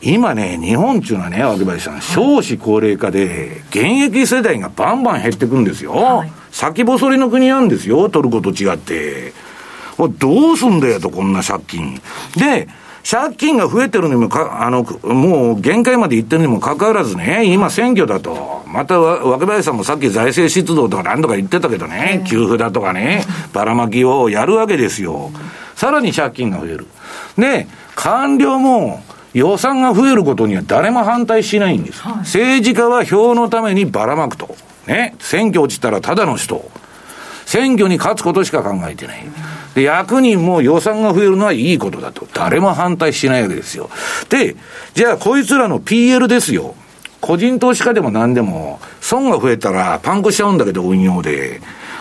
[0.00, 5.92] 今ね、日本っていうのはね、脇林さん、少子高齢化で、現役世代がバンバン減ってくんですよ。
[5.92, 9.34] はい、先細りの国なんですよ、トルコと違って。
[10.18, 12.00] どうすんだよと、こんな借金。
[12.36, 12.66] で、
[13.08, 25.30] 借金が増えてるにもか、あの、もう限界までいってるにもかかわらずね、今選挙だと、また若林さんもさっき財政出動とか何とか言ってたけどね、給付だとかね、ばらまきをやるわけですよ。
[25.74, 26.86] さらに借金が増える。
[27.36, 29.02] で、官僚も、
[29.34, 32.02] 予算が増えることには誰も反対しないんです。
[32.18, 34.56] 政治家は票のためにばらまくと。
[34.86, 35.14] ね。
[35.20, 36.70] 選挙落ちたらただの人。
[37.46, 39.24] 選挙に勝つことしか考えてない。
[39.74, 42.26] で、役人も予算が増えるのはいいことだと。
[42.34, 43.90] 誰も反対しないわけですよ。
[44.28, 44.56] で、
[44.94, 46.74] じゃあこいつらの PL ですよ。
[47.20, 51.60] 個人投資家でも何でも、損が増えたらパンクしちゃうんだけど、運用で。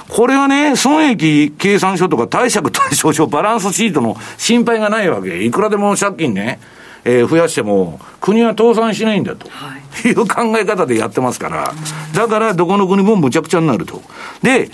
[0.09, 5.43] これはね、損益計算書とか貸借対照書、バランスシートの心配がないわけ。
[5.43, 6.59] いくらでも借金ね、
[7.05, 11.73] えー、増やしても、国は倒産しないんだと、はい、いう考え方でやってますから、
[12.13, 14.01] だからどこの国もむちゃくちゃになると。
[14.41, 14.69] で、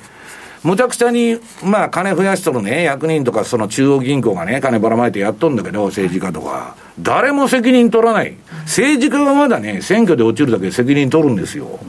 [0.68, 6.76] むちゃくちゃに、まあ、金増やしとるね、役人とか、その中央銀行がね、金ばらまいてやっとんだけど、政治家とか。
[7.00, 8.36] 誰も責任取らない。
[8.66, 11.80] 政治家はまだね、選挙で落ちるだけ責任取るんですよ。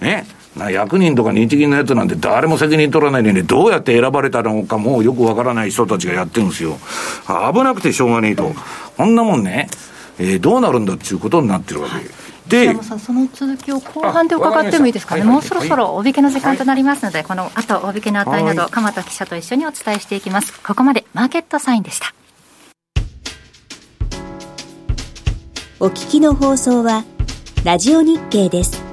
[0.00, 0.26] ね。
[0.56, 6.78] な役人とか日銀のやつなんて誰も責任取らないのに、どうやって選ばれたのかもよくわからない人たちがやってるんですよ。
[7.52, 8.52] 危なくてしょうがねえと。
[8.96, 9.68] こんなもんね、
[10.18, 12.25] えー、どうなるんだっていうことになってるわけ。
[12.46, 20.52] んその続きを後半で伺ってもいいですかね、もうそろそろお引けの時間となりますので、はい、この後お引けの値など、鎌田記者と一緒にお伝えしていきます。
[20.62, 22.14] ここまでマーケットサインでした。
[25.78, 27.04] お聞きの放送は、
[27.64, 28.85] ラジオ日経です。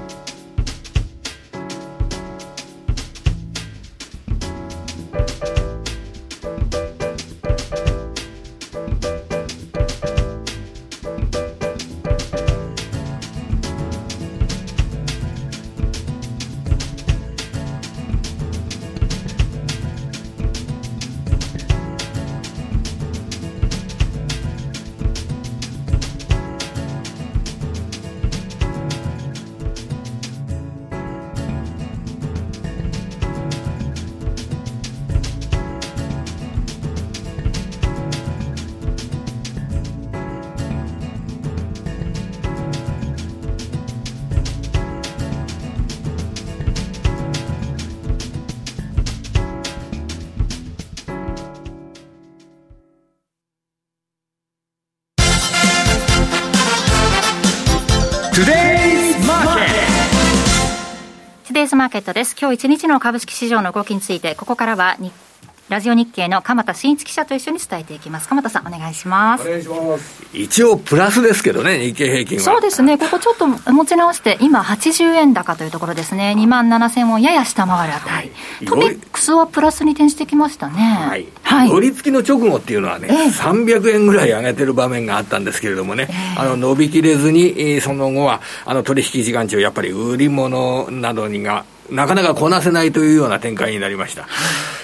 [61.76, 62.36] マーケットです。
[62.40, 65.12] 今日一日の株式市場の動きについて、ここからは日
[65.74, 68.28] ラジオ日経の鎌田新一記者と一緒に伝えていきます。
[68.28, 69.48] 鎌田さん、お願いします。
[69.48, 70.24] お願いします。
[70.32, 72.44] 一応プラスですけどね、日経平均は。
[72.44, 76.36] そうですね、ここちょっと持ち直して、今80円高というところですね。
[76.38, 78.12] 2万7000をやや下回るあたり。
[78.12, 80.76] はい、トピックスはプラスに転じてきましたね。
[80.80, 81.26] はい。
[81.42, 94.26] はい、乗り付きの直後っていうのはね、えー、300円ぐらい上げてる場面があったんですけれどもね、えー、あの、伸びきれずに、その後は、あの、取引時間中、やっぱり売り物などにが、なかなかこなせないというような展開になりました。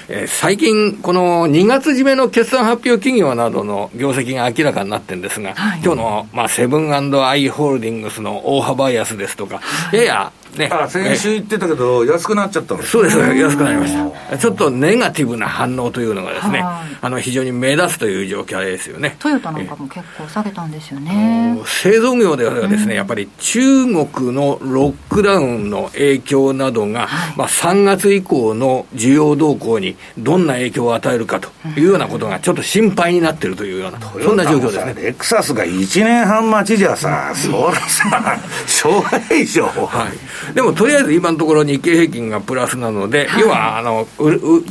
[0.09, 10.69] えー、最近、この2月締めの決算発表企業などの業績が明らかになってるんですが、はい、今日の、まあ、セブンアイ・ホールディングスの大幅安ですとか、はい、ややね。
[10.73, 13.95] あ、先週言ってたけど、安くなっちゃったそうです、安くなりまし
[14.31, 14.39] た。
[14.39, 19.17] ちょっとネガティブな反応というのがですね、あの、非常に目立つという状況ですよね。
[19.19, 21.59] トヨタなんかも結構下げたんですよね。
[21.67, 34.95] 製造業ではですね、やっぱり中国のロックダウンの影響などが、はい、まあ3月以降の需要動向にどんな影響を与えるかというようなことがちょっと心配になっているというような、そんな状況ですね。
[34.95, 39.67] レクサスが1年半待ちじゃさ、そらさ、しょうがないでしょ。
[39.67, 40.13] はい。
[40.55, 44.07] でもとりあえず今のところ日経平均がプラスなので、はい、要はあの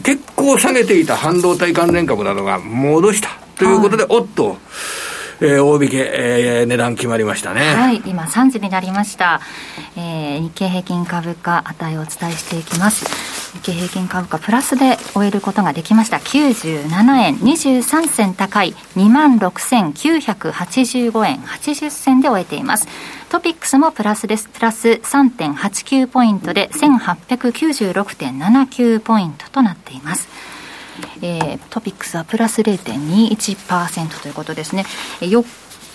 [0.03, 4.57] 結構下げていた半導体関連株などが戻したということで、はい、おっと、
[5.41, 7.61] えー、大引け、えー、値段決まりましたね。
[7.61, 9.41] はい、今3時になりました。
[9.95, 13.05] えー、日経平均株価値をお伝えしていきます。
[13.53, 16.17] 日経平均株価プラスで終えることができました。
[16.17, 22.87] 97円23銭高い26,985円80銭で終えています。
[23.29, 24.49] トピックスもプラスです。
[24.49, 30.27] プラス3.89ポイントで1896.79ポイントとなっています。
[31.21, 34.85] えー、トピックスはプラス0.21%ということですね。
[35.21, 35.43] 4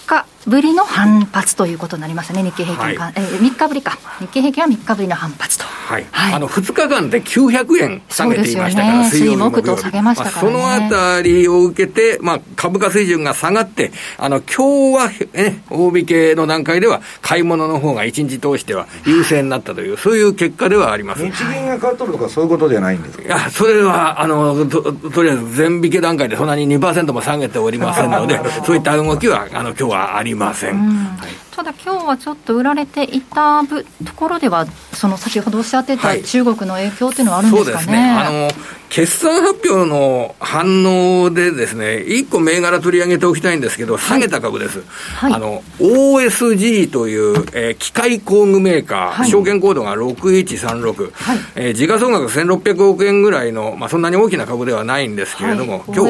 [0.07, 5.65] 日ぶりの反発ということになりますね、日経平均、はい、えー、3日ぶりか、日経平均は3日ぶりの反発と。
[5.65, 21.23] はい、はい、あの2日間で900円下げていましたから、水曜日と下げましたから、ね、まあ、そのあたりを受けて、まあ、株価水準が下がって、あの今日は、ね、大引けの段階では、買い物の方が1日通しては優勢になったという、そういう結果ではあります。
[21.23, 23.25] 日銀が買っとるとか、そういうことじゃないんですか？
[23.25, 30.79] いや、それはあのととりあえず全引け段階でそんなに2%も下げておりませんので、そういった動きはあの今日はありません。
[31.19, 33.85] はいただ今日はちょっと売られていたと
[34.17, 37.87] ころでは、その先ほどおっしゃってた中国の影響というのはあるんですかね。
[37.87, 38.49] はい、ね。
[38.49, 44.85] あの決算発表の反応でですね、一個銘柄取り上げておきたいんですけど、下げた株です。
[45.17, 56.03] はい、あの、OSG という、えー、機械工具メーカー、はい、証券コードが6136、はい、えー、時価総額1600億円ぐらいの、まあ、そんなに大きな株ではないんですけれども、はい、今日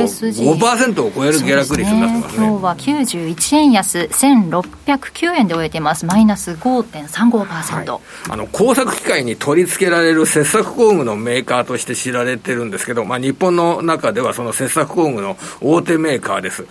[0.42, 2.34] 5%を超える下落率になってますね。
[2.34, 2.46] すね。
[2.46, 6.06] 今日は91円安、1609円で終えてます。
[6.06, 7.92] マイナス5.35%。
[7.92, 16.66] はい、あの、工作機械に取り付けられる切削工具のメーカーとして知られてるんですけど、まあ、日本の中ではその切削工具の大手メーカーです。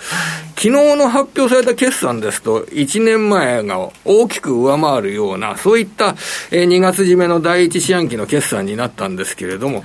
[0.56, 6.16] 昨日の発表された決算ですと、1年前が大きく上回るような、そういった
[6.52, 9.84] 2月締めの第一四半期の決算になったんですけれども、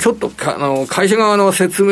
[0.00, 1.90] ちょっとあの会社側の説明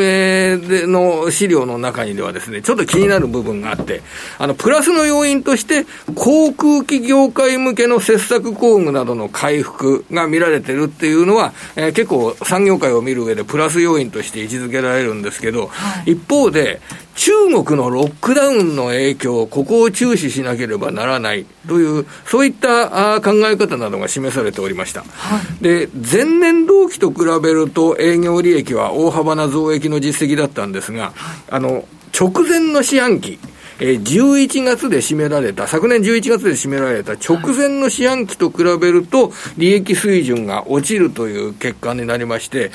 [0.67, 4.01] での資料の中にではですね、ちょっと気になる部分があって、
[4.39, 16.81] あの、プラスの要因として、航空機業界向けの切削工具などの回復が見られてるっていうのは、えー、結構産業界を見る上でプラス要因として位置づけられるんですけど、はい、一方で、
[17.19, 25.01] 中国のロックダウンの影響、ここを注視しなければならないという、そういったあ考え方などが示されておりました。
[25.01, 31.11] はい、で、前年同期と比べると営業利益は大幅な増益の実績だったんですが、
[31.49, 31.83] あの、
[32.17, 33.37] 直前の四半期、
[33.79, 42.71] えー、11月で占められた、昨年11月で占められた直前の四半期と比べると、利益水準が落ちるという結果になりまして、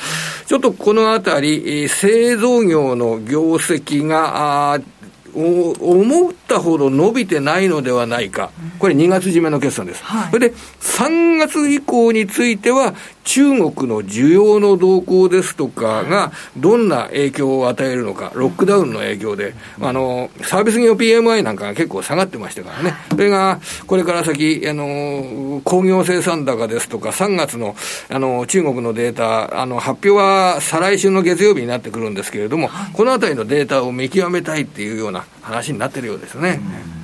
[0.46, 4.80] ちょっとこのあたり、製造業の業績が、
[5.34, 10.04] 思ったほど伸びてないのではないか、これ2月締めの決算です。
[10.04, 22.94] はい、それで、3月以降については、中国の需要の動向ですとかが、どんな影響を与えるのか、ロックダウンの影響で、あの、サービス業 PMI なんかが結構下がってましたからね。
[23.10, 27.74] それが、これから先、あの、工業生産高ですとか、3月の、
[28.10, 36.60] あの、中国のデータ、あの、発表は再来週の月曜日になってくるんですけれども、このあたりのデータを見極めたいっていうような話になってるようですね。
[36.88, 37.03] うん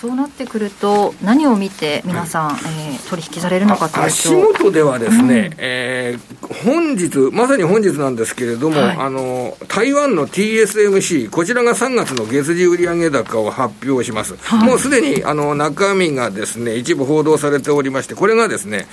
[0.00, 2.60] そうなってくると、何を見て皆さん、はい、
[2.92, 4.02] えー、取引されるのかというと。
[4.04, 18.86] 足元ではですね、うん、えー、本日、まさに本日なんですけれども、はい、あの台湾の TSMC、こちらが3月の月次売上高を発表します、はい、もうすでにあの中身がですね一部報道されておりまして、これがですね、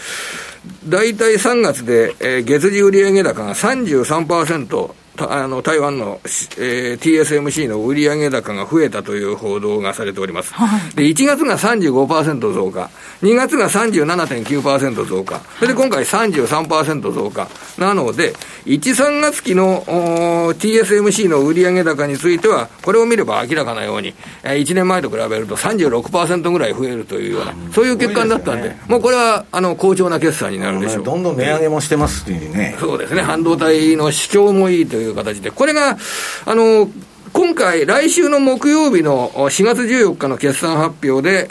[0.89, 6.19] 大体3月で、えー、月次売上高が33%、あの台湾の、
[6.58, 10.53] えー、TSMC の売上高が増えたという報道がされております。
[10.53, 12.89] はい、で、1月が35%増加、
[13.21, 17.47] 2月が37.9%増加、それで今回33%増加。
[17.77, 18.34] なので、
[18.65, 31.03] 1、3月期の TSMC の売上高については、これを見れば明らかなように、1年前と比べると36%ぐらい増えるというような、そういう結果になったんで、もうこれはあの好調な決算になるでしょう。
[31.03, 32.76] どんどん値上げもしてますっていうね。
[32.80, 35.97] そうですね、半導体の市況もいいといういう形で、これが、
[36.45, 36.89] あの、
[37.34, 41.47] 今回、来週の木曜日の4月14日の決算発表で、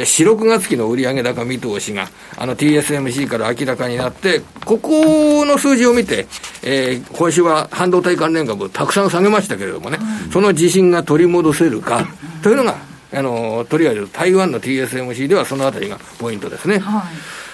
[0.00, 6.26] えー、4、6月期の売上高見通しが、あの TSMC から明らかになって、ここの数字を見て、
[6.62, 9.98] えー、今週は半導体関連株たくさん下げましたけれどもね、
[10.32, 12.08] その自信が取り戻せるか、
[12.42, 12.78] というのが、
[13.12, 16.78] あの、とりあえず台湾の TSMC ではそのあたりがポイントですね。
[16.78, 17.49] はい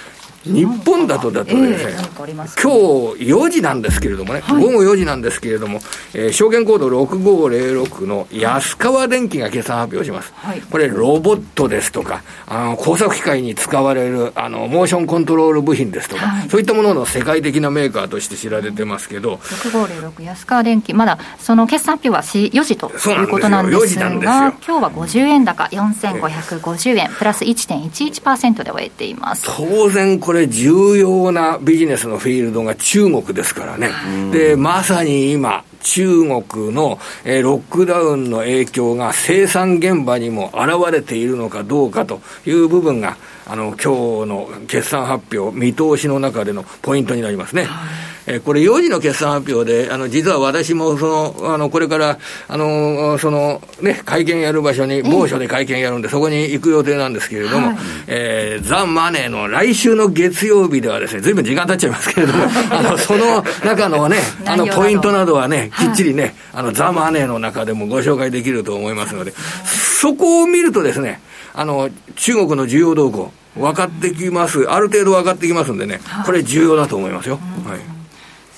[0.53, 5.81] 日本だとだとですね、えー、今日4時なんですけれどもね、はい、午後4時なんですけれども、
[6.15, 10.33] えー、証券コード6506の安川電機が決算発表します。
[10.37, 29.45] はい、これ、ロボットですとか、あの工作機械に使われるあのモーションコントロール部品ですとか、はい、そういったものの世界的なメーカーとして知られてますけど、6506安川電機、まだその決算発表は4時ということなんですが、今日は50円高、4550円、プラス1.11%で終えています。
[29.47, 33.91] 当然これれ重要なビジネスのフィールドが中国ですからね。
[34.33, 43.17] で、まさに今、中国の、えー、ロックダウンの影響が生産現場にも現れているのかどうかという部分が、
[43.47, 47.65] あの、今日の決算発表、見通しの中でのポイントになりますね。
[47.65, 52.19] はいえこれ、4時の決算発表で、あの実は私もそのあのこれから
[52.49, 57.77] あのその、ね、会見やる場所に、某所で会見やるんで、そこに行く予定なんですけれども、はい、
[58.09, 71.21] えー、ザ・マネーの来週の月曜日ではですね、ずいぶん時間経っちゃいますけれども、 あのその中のね、あのポイントなどはね、きっちりね、はい、あのザ・マネーの中でもご紹介できると思いますので、そこを見るとですね、
[71.55, 77.39] あの中国の需要動向、分かってきます、ある程度分かってきますんでね、これ、重要だと思いますよ。
[77.65, 77.96] はい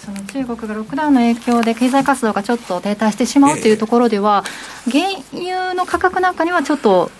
[0.09, 4.42] その中国がロックダウンの影響で経済活動がちょっと停滞してしまうというところでは、
[4.90, 5.04] 原
[5.34, 7.11] 油の価格なんかにはちょっと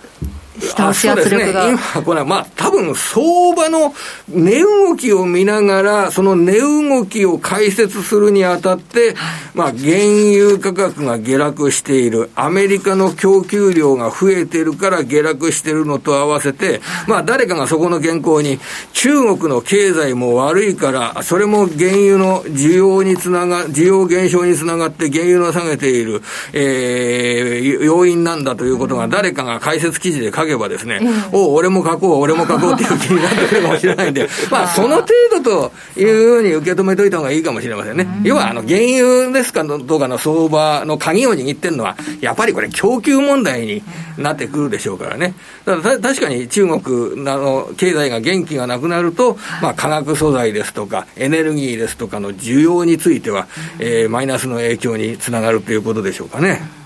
[0.59, 3.93] 下押し圧力が、ね、今、これはまあ、多分相場の
[4.29, 9.15] 値動きを見ながら、その値動きを解説するにあたって、
[9.53, 9.97] まあ、原
[10.35, 18.59] 油価格が下落している、アメリカの供給量が増えてるから下落してるのと合わせて、まあ、誰かがそこの原稿に、
[18.93, 26.21] 中国の経済も悪いから、それも原油の需要につなが、需要減少につながって原油の下げている、
[26.53, 30.99] えー、要因なんだということが誰かが解説記事で書けばですね、
[31.31, 38.07] お俺も書こう、俺も書こうっていう気になってくるかもしれないんで、 まあ、その程度というふうに受け止めといた方がいいかもしれませんね。
[38.23, 43.83] 要は、あの、原油ですかどうかの相場の鍵を握ってるのは、やっぱりこれ、供給問題に
[44.17, 45.33] なってくるでしょうからね。
[45.65, 53.47] だから確かに中国の経済が元気がなくなると、まあ、化学素材ですとか、エネルギーですとかの需要については、
[53.79, 56.78] えー、マイナスの影響につながるということでしょうかね。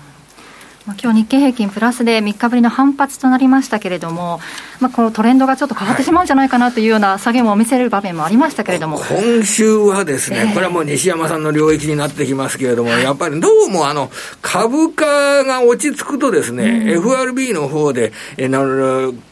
[0.86, 4.38] まあ、今日日経平均プラスで3日ぶりの反発となりましたけれども、
[4.80, 8.98] まあ、このトレンドがちょっと変わってしまうんじゃないかなというような下げも見せる場面もありましたけれども。
[8.98, 14.10] 今週はですね、えー、これはもう西山さんの領域になってきますけれども、やっぱりどうもあの
[14.42, 18.60] 株価が落ち着くとですね、うん、FRB の方でえな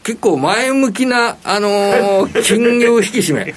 [0.03, 3.53] 結構前向きな、あのー、 金融引き締め、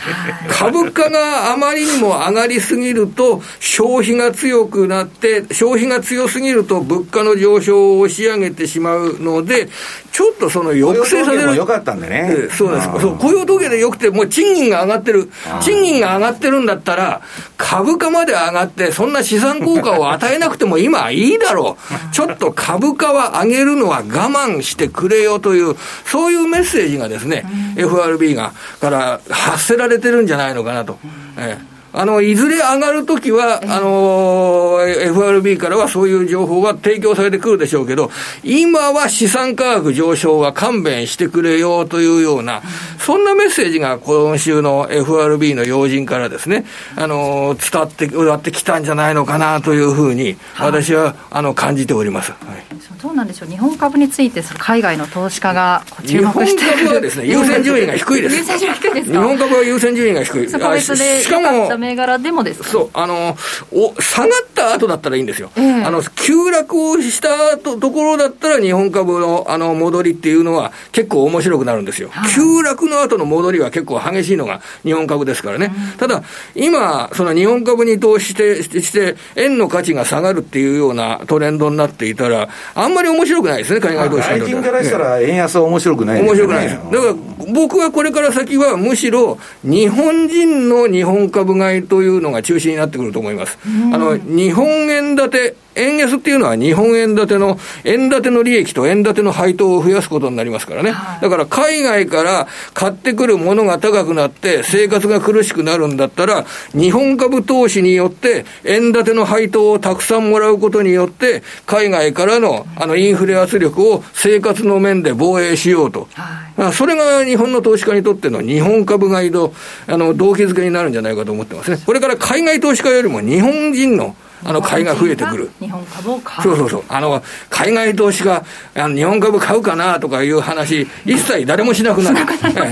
[0.50, 9.68] 株価があまりにも上がりすぎると、消費が強くなって、消費が強すぎると物価の上昇を押し上げてしまうので、
[10.12, 11.56] ちょっとその抑制される。
[11.56, 12.48] 良かったんでね。
[12.50, 12.88] そうです。
[13.00, 15.30] そう雇用統計でよくて、もう賃金が上がってる。
[15.60, 17.20] 賃金が上がってるんだったら、
[17.56, 21.94] 株価まで上がって、そんな資産効果を与えなくても今はいいだろう。
[22.14, 27.44] ちょっと株価は上げるのは我慢してくれよという、そういうメッセージがですね、
[27.76, 30.98] FRB が、から発せられてるんじゃないのかなと。
[31.38, 38.10] ええあの、いずれ上がるときは、あの、FRB からはそういう情報が提供されてくるでしょうけど、
[38.44, 42.60] 今は資産価格上昇は勘弁してくれよというような、
[42.98, 46.66] そんなメッセージが今週の FRB の要人からですね、
[46.96, 52.32] あの、伝わって、伝わってきたんじゃないのかなというふうに、私は、あの、感じております。
[52.32, 52.76] はい。
[53.02, 58.36] どうなんでしょう、日本株について、海外の投資家が注目して日本株はですね、優先順位が低いです。
[58.36, 60.48] 優先順位低いです日本株は優先順位が低い。
[60.48, 63.36] しかも、銘柄でもですそう、あの、
[63.72, 65.50] お下がった後だったらいいんですよ。
[65.56, 72.08] えー、あの、急落をしたとところだったら、日本株のあの戻りっていうのは結構面白くなるんですよ。
[72.10, 75.72] はい、急落の後の戻りは結構激しいのが日本株ですからね。
[75.92, 76.22] うん、ただ、
[76.54, 86.76] 今、その日本株に投資してして、円の価値が下がるっていうようなトレンドになっていたら、あんまり面白くないですね、海外投資家金からしたら、円安は面白くない、ね、面白くないです。
[86.76, 87.14] だから、
[87.52, 93.58] 僕はこれから先は、むしろ、日本人の日本株買いというのが中心になってくると思います。
[93.92, 100.94] あの、日本円建て、円安っていうのは日本円建ての、円建ての利益と円建ての配当を増やすことになりますからね。
[101.20, 116.08] だから海外から為買ってくるものが高くなって、生活が苦しくなるんだったら、日本株投資によって、円建ての配当をたくさんもらうことによって、海外からのあのインフレ圧力を生活の面で防衛しようと。
[116.14, 119.52] はい、それが日本の投資家にとっての日本株買いの
[119.88, 121.65] あの動機づけになるんじゃないかと思ってますね。
[121.84, 124.14] これから海外投資家よりも日本人の
[124.44, 125.50] あの買いが増えてくる。
[125.60, 126.48] 日本株を買う。
[126.48, 126.84] そうそうそう。
[126.88, 132.16] あの、海外投資家、あの日本株買うかなとかいう話、一切誰もしなくなる。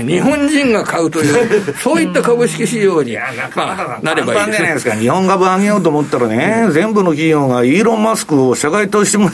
[0.05, 3.17] 日本人が買うという、そういった株式市場に、
[3.55, 4.73] まあ、なればいいですね。
[4.73, 4.95] ですか。
[4.95, 9.29] 日本株上げようと思ったらね、全部の企業がイーロン・マスクを社外投資も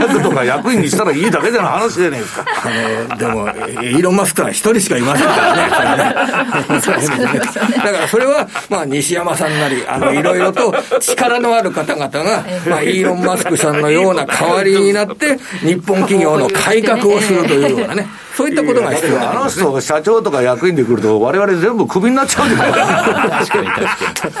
[0.00, 2.44] 役とか役員にしたらいいだけじゃない話じゃないですか。
[2.64, 3.48] あの、でも、
[3.82, 6.14] イーロン・マスクは一人しかいませんからね。
[7.76, 18.06] だからそれは、まあ、西山さんなり、あの、いろいろと力のある方々が、まあ、イーロン・マスクさんのような代わりになって、 日本企業の改革をするというようなね。
[18.40, 24.34] そういったことが必要あの人、社長とか役員で来ると、われわれ全部クビになっちゃうん確かに確かに。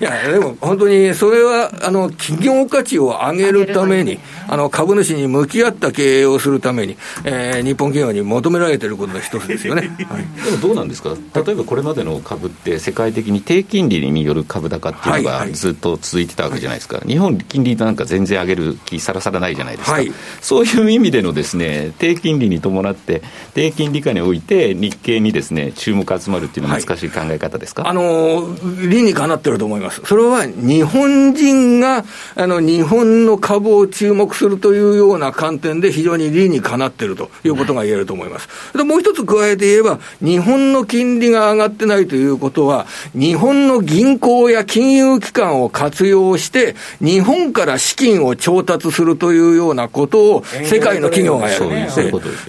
[0.00, 9.90] いや、でも本当にそれは、あの、企業価値を上げるために、あの、株主に向き合った経営をするために、えー、日本企業に求められていることの一つですよね。
[10.08, 23.22] はい、でもどうなんですか、例えばこれまでの株って、世界的に低金利による株高っていうのがずっと続いてたわけじゃないですか、はいはい、日本、金利なんか全然上げる気さらさらないじゃないですか、はい、そういう意味でのですね低金利に伴って、
[23.54, 28.48] 低金利下において、日経にですね注目集まるっていうのは難しい考え方ですか、はい、あの
[28.88, 30.02] 理にかなってると思います。
[30.04, 38.48] それは日本人があの日本の株を注目するというような観点で非常に理にかなっているということが言えると思います。
[38.76, 51.66] でもう一つ加えて言えば、日本の金利が上がってないということは、日本の銀行や金融機関を活用して、日本から資金を調達するというようなことを世界の企業がやる。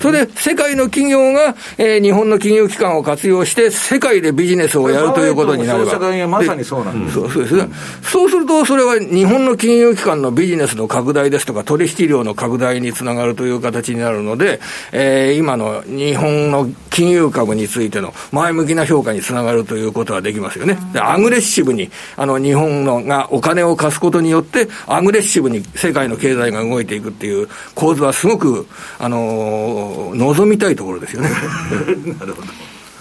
[0.02, 5.98] それで世界の企業が、えー、日本の金融機関を活用して、世界でビジネスをやるということになれば。
[6.28, 7.16] まさにそうなんです。
[7.16, 7.70] そうですね。
[8.02, 14.60] そうすると、それは日本の金融機関のビジネスの拡大ですとか、取引量の拡大につながるという形になるので、
[14.92, 20.78] えー、今の日本の金融株についての前向きな評価につながるということはできますよね。
[20.94, 28.68] でアグレッシブに、あの、日本のがお金を貸すことによって、アグレッシブに世界の経済が動いていくっていう構図はすごく、
[29.00, 31.30] あのー、望みたいところですよね。
[32.20, 32.48] なるほど。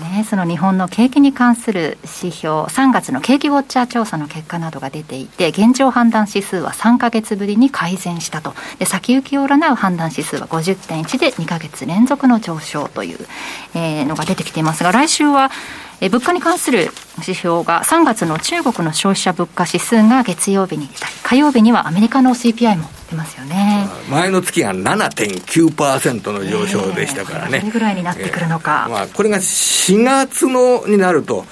[0.01, 13.19] ね、その日本の景気に関する指標、3月の景気ウォッチャー調査の結果などが出ていて、現状判断指数は3か月ぶりに改善したと、で先行きを占う判断指数は50.1で2か月連続の上昇という、
[13.75, 15.51] えー、のが出てきていますが、来週は
[16.01, 16.91] え物価に関する
[17.21, 23.89] 指標が3月の中国の消費者物価指数が月曜日に出たり火曜日にはアメリカの CPI も出ますよね。
[24.11, 31.45] 前の月が7.9%の上昇でしたからね、どれぐらいになってくるのか、えー、まあ、これが4月のになると、は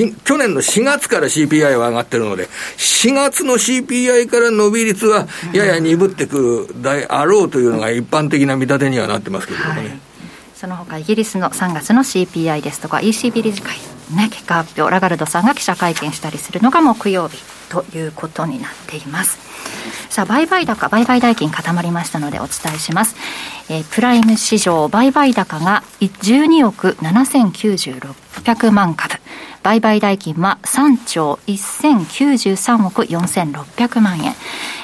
[0.00, 9.98] い、去年の4月から CPI は上がってるので4月の CPI から伸び率はやや鈍ってくるであろうというのが一般的な見立てにはなってますけどもね、はい。
[10.54, 13.76] その他イギリスの3月の CPI ですとか ECB 理事会
[14.14, 14.90] ね結果発表。
[14.90, 17.38] ラガルドさんが記者会見したりするのが木曜日
[17.68, 19.45] ということになっています
[20.08, 23.16] さあ売買高売買代金固まりましたのでお伝えします、
[23.68, 29.16] えー、プライム市場売買高が12億799600万株。
[29.66, 34.32] 売買代金は3兆1093億4600万円、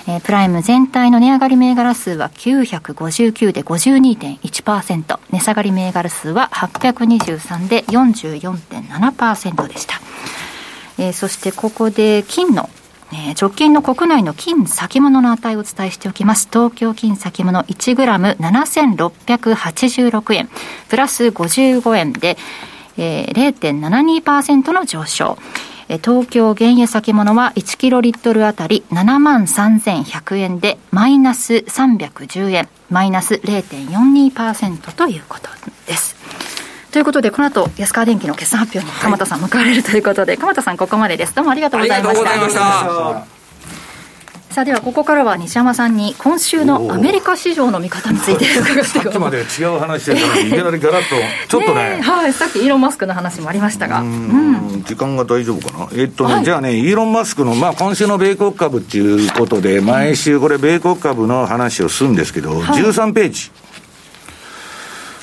[0.08, 10.00] えー、プライム全体の値上がり銘柄数は959で52.1%値下がり銘柄数は823で44.7%でした、
[10.98, 12.68] えー、そしてここで金の
[13.12, 16.48] え直近の国内の金先物の値をお伝えしておきます。
[16.50, 20.48] 東京金先物1グラム7686円、
[20.88, 22.38] プラス55円で、
[22.96, 25.36] えー、0.72%の上昇。
[25.98, 35.50] 東京原油先物は1キロリットルあたり7万3100円でマイナス310円、マイナス0.42%ということ
[35.86, 36.61] です。
[36.92, 41.34] ということで、この後、安川電機の決算発表に鎌田さん向かわれるということで、鎌田さんここまでです。
[41.34, 42.30] どうもありがとうございました。
[42.30, 43.42] ありがとうございました。
[44.52, 51.16] さあではここからは西山さんに今週のアメリカ市場の見方について 伺ってさっきまで違う話してたのにいきなりガラッと
[51.48, 54.00] ちょっとねはい、さっきイーロン・マスクの話もありましたが。
[54.00, 54.84] うん。
[54.86, 55.88] 時間が大丈夫かな？
[55.94, 63.50] えっとね、はい、じゃあねイーロン・マスクのまあ今週の米国株っていうことで毎週これ米国株の話をするんですけど、はい、13ページ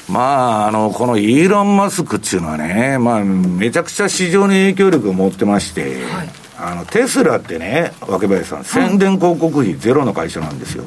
[0.10, 6.30] まあ、あの、このイーロン・マスクっていうのはね、まあ、めちゃくちゃ市場に影響力を持ってまして、はい。
[6.62, 10.84] あのテスラってね、若林さん、宣伝広告費ゼロの会社なんですよ。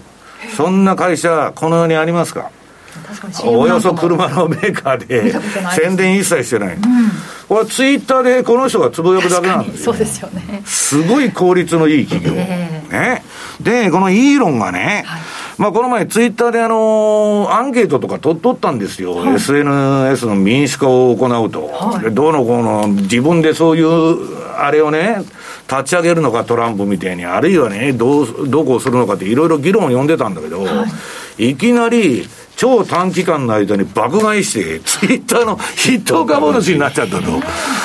[0.55, 2.51] そんな会社、この世にありますか？
[3.45, 5.33] およそ車のメーカーで
[5.81, 6.83] 宣伝一切してない、うん、
[7.49, 10.62] これツイッターでこの人がつぶやくだけなんですそうですよね。
[10.66, 13.25] すごい効率のいい企業、えー、ね。
[13.61, 15.20] でこのイーロンがね、はい
[15.63, 25.19] まあ、この前、ツイッターであのー、アンケートとか取っとったんですよ、はい、SNS の民主化を行うと、はい、どうのこの、自分でそういうあれをね、
[25.71, 30.85] 立ち上げるのか、トランプみたいに、あるいはね、どうどこをするのかって、いろいろ議論を読んでたんだけど、は
[31.39, 37.31] い、いきなり、超短期間の間に爆買いして、ツイッターの筆頭株主になっちゃったと。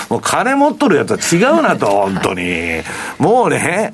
[0.10, 2.82] もう金持っとるやつは違うなと、本当に。
[3.20, 3.94] もうね、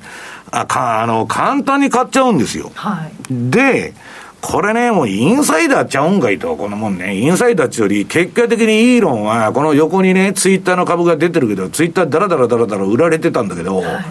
[0.56, 2.72] あかあの簡単に買っちゃうんですよ。
[2.76, 3.96] はい、で、
[4.40, 7.18] これね、もうインサイダーちゃうんかいと、このもんね。
[7.18, 14.06] インサイダーっちより、結果的にイーロンは、この横にね、ツイッターの株が出てるけど、ツイッターだらだらだらだら売られてたんだけど、はい、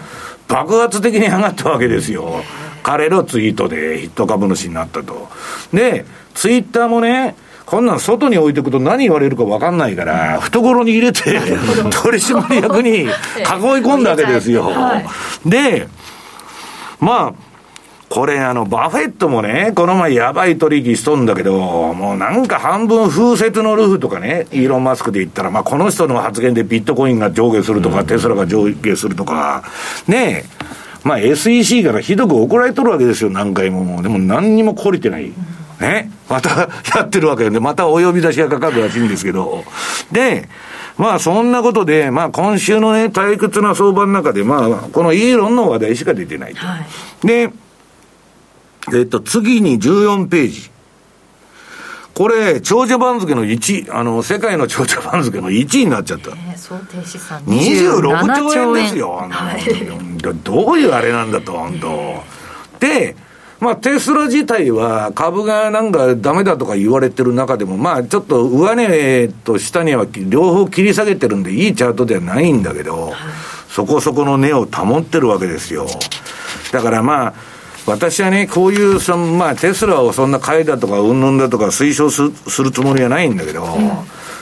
[0.49, 2.43] 爆発的に上がったわけですよ。
[2.81, 5.29] 彼のツイートでヒット株主になったと。
[5.71, 7.35] で、ツイッターもね、
[7.65, 11.39] こんなん外に置いておくと何言われるか分かんないから、懐に入れて、
[12.03, 14.69] 取締役に囲い込んだわけですよ。
[15.45, 15.87] で、
[17.03, 17.33] まあ、
[18.07, 29.63] これあの、バフェットもね、この前やばい取引しとんだけど、もうなんか半分風雪のルフとかね、イーロン・マスクで言ったら、まあこの人の発言でビットコインが上下するとか、テスラが上下するとか、
[30.07, 30.45] ねえ、
[31.03, 34.01] まあ SEC からひどく怒られとるわけですよ、何回も。
[34.01, 35.33] でも何にも懲りてない。
[35.81, 36.11] ね。
[36.29, 39.65] またやってるわけで、またお呼び出しがかかるらしいんですけど。
[40.11, 40.47] で、
[40.97, 46.59] まあそんなことで、まあ今週のね、退屈な相場の中で、まあこのイーロンの話題しか出てないと。
[46.59, 46.79] は
[47.23, 47.51] い、で、
[48.93, 50.73] えっと、次に14ページ。
[52.13, 56.31] これ、長者番付の1位、あの、世界の長者番付の1位になっちゃった。
[56.31, 59.27] えー、想定資産26兆円ですよ。
[59.31, 59.61] はい、
[60.43, 62.23] どういうあれなんだと、本当。
[62.79, 63.15] で、
[63.63, 73.13] まあ、テスラ自体は株がなんかダメだとか言われてる中でも、まあ、ちょっと上値と下には両方切り下げてるんで、いいチャートではないんだけど、
[73.69, 75.87] そこそこの値を保ってるわけですよ。
[76.73, 77.33] だからまあ、
[77.85, 83.91] 私はね、こういうその、まあ、テスラをそんな買いだとか、うんぬんだとか推奨するつもりはないんだけど、うん、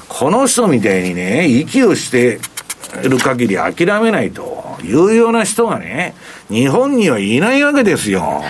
[0.07, 2.39] この人みたいにね、息をして
[3.03, 6.15] る限り諦めないというような人がね、
[6.49, 8.43] 日本にはいないわけですよ。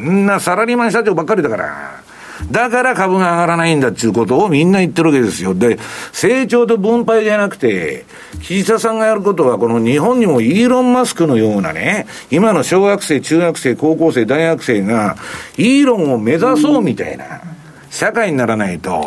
[0.00, 2.02] んなサラリーマン社長ばっかりだから。
[2.50, 5.54] だから株が上がらないんだっていうことをみんな言ってるわけですよ。
[5.54, 5.78] で、
[6.12, 8.06] 成長と分配じゃなくて、
[8.42, 15.16] 岸田さんがやることは、この日本にもイーロン・マスクのようなね、今の小学生、中学生、高校生、大学生が、
[15.58, 17.42] イーロンを目指そうみたいな、
[17.90, 19.06] 社会にならないと、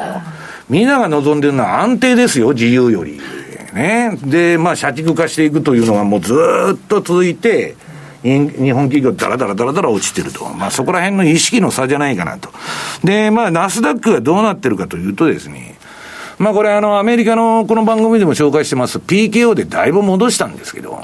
[0.70, 3.20] みんなが望んでるのは安定ですよ、自由より。
[3.74, 4.18] ね。
[4.24, 6.34] で、まあ、社畜化していくというのがもうず
[6.76, 7.76] っと続いて、
[8.24, 10.46] 日本企業だらだらだらだら落ちてると。
[10.46, 12.50] まあそこら辺の意識の差じゃないかなと。
[13.04, 15.76] で、まあナスダックがどうなってるかというとですね、
[16.40, 21.02] まあこれあのアメリカのこの番組でも紹介してます PKO でだいぶ戻したんですけど、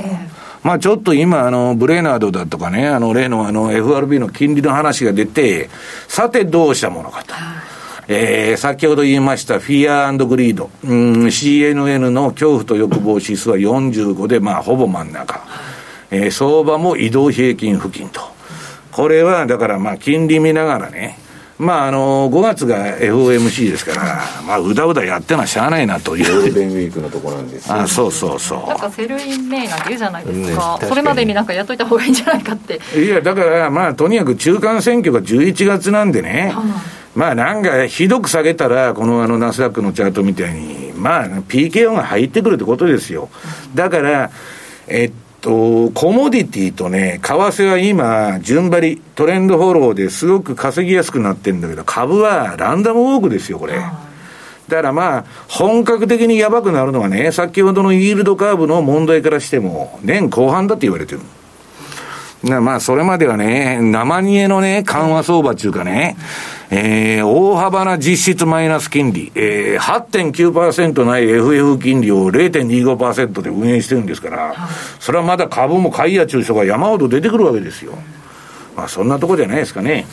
[0.63, 5.69] まあちょっと今、あの、ブレーナードだとかね、あの、例のあの、FRB の金利の話が出て、
[6.07, 7.33] さてどうしたものかと。
[8.11, 15.45] えー、先ほど言いましたフィアグリード、うん、CNN の恐怖と欲望指数は45で、まあ、ほぼ真ん中。
[16.11, 18.21] えー、相場も移動平均付近と。
[18.91, 21.17] これは、だからまあ、金利見ながらね、
[21.59, 26.33] まあ、あの、5月が FOMC ですから、まあ、うだうだやってのはしゃあないなという。
[26.33, 28.67] ゴールデンウィークのとこなんです、あそうそうそう。
[28.67, 30.79] なんか Sell in May なんて言うじゃないですか。
[30.81, 32.79] ね、それまでになんかやっといた方がいいんじゃないかって。
[32.95, 36.55] いや、だから、まあ、とにかく中間選挙が11月なんでね、
[37.13, 43.29] まあ、なんか、ひどく下げたら、このあの、ナスダックのチャートみたいに、まあ、PKO が入ってくるってことですよ。
[43.75, 44.31] だから、
[44.87, 45.11] えっ
[45.41, 53.75] と、コモディティとね、為替は今、順張り、トレンドフォローですごく稼ぎやすくなってるんだけど、株はランダムウォークですよ、これ。
[53.75, 61.21] だからまあ、本格的にやばくなるのはね、先ほどのイールドカーブの問題からしても、年後半だって言われてる。
[62.43, 66.15] まあ、それまではね、生煮えのね、緩和相場っていうかね、
[66.69, 74.69] えー、大幅な実質マイナス金利、えー、8.9%ない FF 金利を0.25%で運営してるんですから、
[74.99, 77.97] それはまだ株も買いや中小が山ほど出てくるわけですよ。
[78.77, 80.05] まあ、そんなとこじゃないですかね。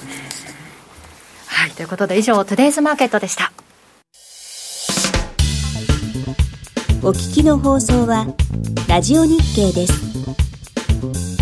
[1.46, 3.52] はい、ということで以上、トゥデイズマーケットでした。
[7.02, 8.26] お聞きの放送は、
[8.88, 11.35] ラジオ日経です。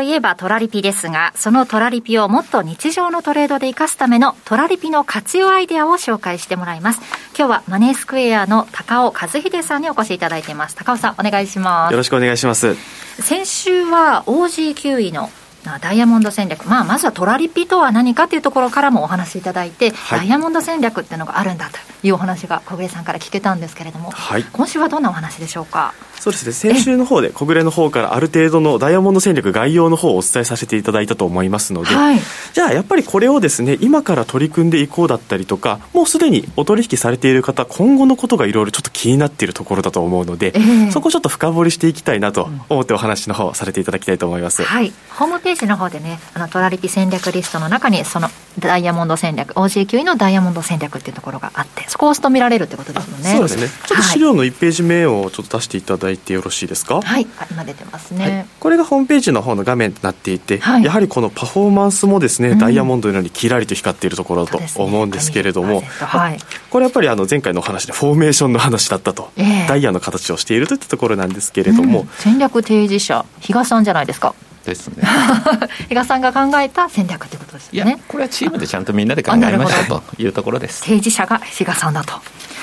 [0.00, 7.02] といえばトラリピですが、そのトラリピをもっと日常のトレードで活かすためのトラリピの活用アイデアを紹介してもらいます。
[7.36, 10.74] 今日はマネースクエアの高尾和秀さんにお越しいただいています。
[10.74, 11.92] 高尾さん、お願いします。
[11.92, 12.76] よろしくお願いします。
[13.20, 15.28] 先週は OG9 位の
[15.64, 25.94] ダイヤモンド戦略、まあ、まずはトラリピとは何かというところからもお話しいただいて、はい、ダイヤモンド戦略っていうのがあるんだというお話が小暮さんから聞けたんですけれども、はい、今週はどんなお話でしょうか？
[26.18, 26.52] そうですね。
[26.52, 32.18] 先週の方で小暮の方からある程度のダイヤモンド戦略概要の方をお伝えさせていただいたと思いますので、はい、
[32.52, 48.28] じゃあやっぱりこれをですね今から取り組んでいこうだったりとかもうすでにお取引されている方今後のことがいろいろちょっと気になっているところだと思うので、えー、そこをちょっと深掘りしていきたいなと思ってお話の方をされていただきたいと思います、はい、ホームページの方でねあのトラリピ戦略リストの中にその
[48.58, 53.36] ダイヤモンド戦略 OG 級のダイヤモンド戦略っていうところがあってそこを押すと見られるってことですよね。
[53.36, 53.68] そうですね。
[53.86, 57.00] ちょっと資料の1ページ目をちょっと出していただいてよろしいですか？
[57.00, 57.26] かはい。
[57.50, 66.38] 今出てますね、はい、これがホームページの方の画面となっていて、はい、やはりこのパフォーマンスもですね、うん、ダイヤモンドのようにキラリと光っているところだと思うんですけれども、ねはい、
[66.70, 74.34] これやっぱりあの前回のお話でフォーメーションの話だったと、えー、ダイヤの形をしているといったところなんですけれども、うん、戦略提示者比嘉さんじゃないですか
[74.64, 75.02] ですね。
[75.88, 78.00] 比嘉さんが考えた戦略ということですよね。
[78.08, 80.80] これはチームでちゃんとみんなで考えましたというところです。
[80.80, 82.14] 提示者が比嘉さんだと。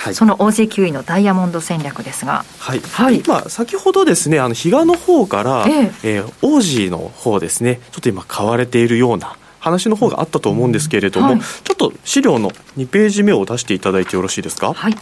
[0.03, 14.73] はい、その OG9 位のダイヤモンド戦略ですが、はい、はい、まあ、先ほどですねあの比嘉の方から、えー、えー、オージーの方ですねちょっと今買われているような話の方があったと思うんですけれども、はい、ちょっと資料の2ページ目を出していただいてよろしいですか？
[14.73, 14.95] はい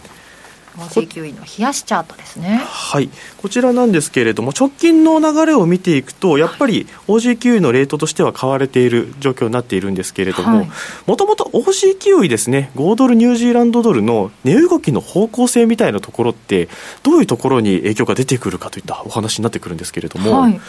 [0.76, 2.62] OG9 位の冷やしチャートですね。
[2.64, 3.08] はい。
[3.38, 10.66] こちらなんですけれども直近の流れを見ていくとやっぱり OG9 位のレートとしては買われている状況になっているんですけれども
[11.06, 16.68] もともと OG9 位ですね5ドルニュージーランドドルの値動きの方向性みたいなところって
[17.02, 20.60] どういうところに影響が出てくるかといったお話になってくるんですけれども、はい、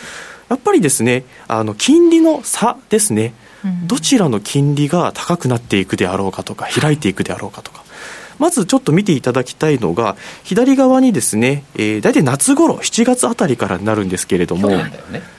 [0.49, 3.33] やっぱりですねあの金利の差ですね。
[3.85, 7.83] どちらの金利が高くなっていくであろうかとか開いていくであろうかとか
[8.39, 14.91] まずちょっと見ていただきたいのが、左側にですね、えー、大体夏頃、7月あたりからになるんですけれども、ね、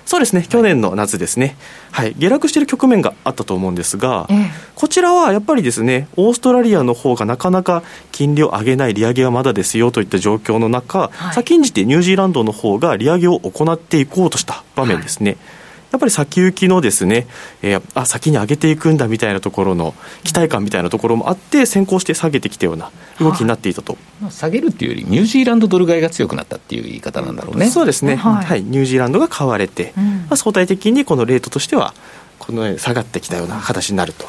[0.06, 1.56] そうですね、去年の夏ですね、
[1.90, 7.82] はい、下落している局面があったと思うんですが、ええ、こちらはやっぱりですね、オーストラリアの方がなかなか
[8.12, 15.30] 金利を上げない、利上げはまだですよといった状況の中、はい、先んじてニュージーランドの方が利上げを行っていこうとした場面ですね。
[15.30, 15.57] はい
[15.90, 17.26] やっぱり先行きのですね、
[17.62, 27.70] えー、あ先に上げていくんだみたいなところの期待感みたいなところもあって先行して下げてきたような動きになっていたと、はあ、下げるっていうよりニュージーランドドル買いが強くなったっていう言い方なんだろうね。
[27.70, 31.94] そうですね、はい、はい、ニュージーランドが買われて、うん、まあ、相対的にこのレートとしては
[32.38, 34.26] このように下がってきたような形になると。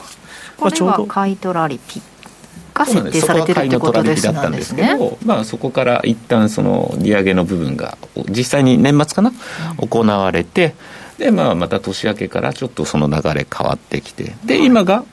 [0.57, 2.01] これは買い取られピ
[2.73, 4.73] が設定されてるってことですなんです。
[4.73, 4.97] ね。
[5.25, 7.97] まあそこから一旦その利上げの部分が
[8.29, 9.31] 実際に年末かな、
[9.79, 10.75] うん、行われて。
[11.19, 15.03] で、まあ、また年明けからちょっとその流れ変わってきて、で、今が、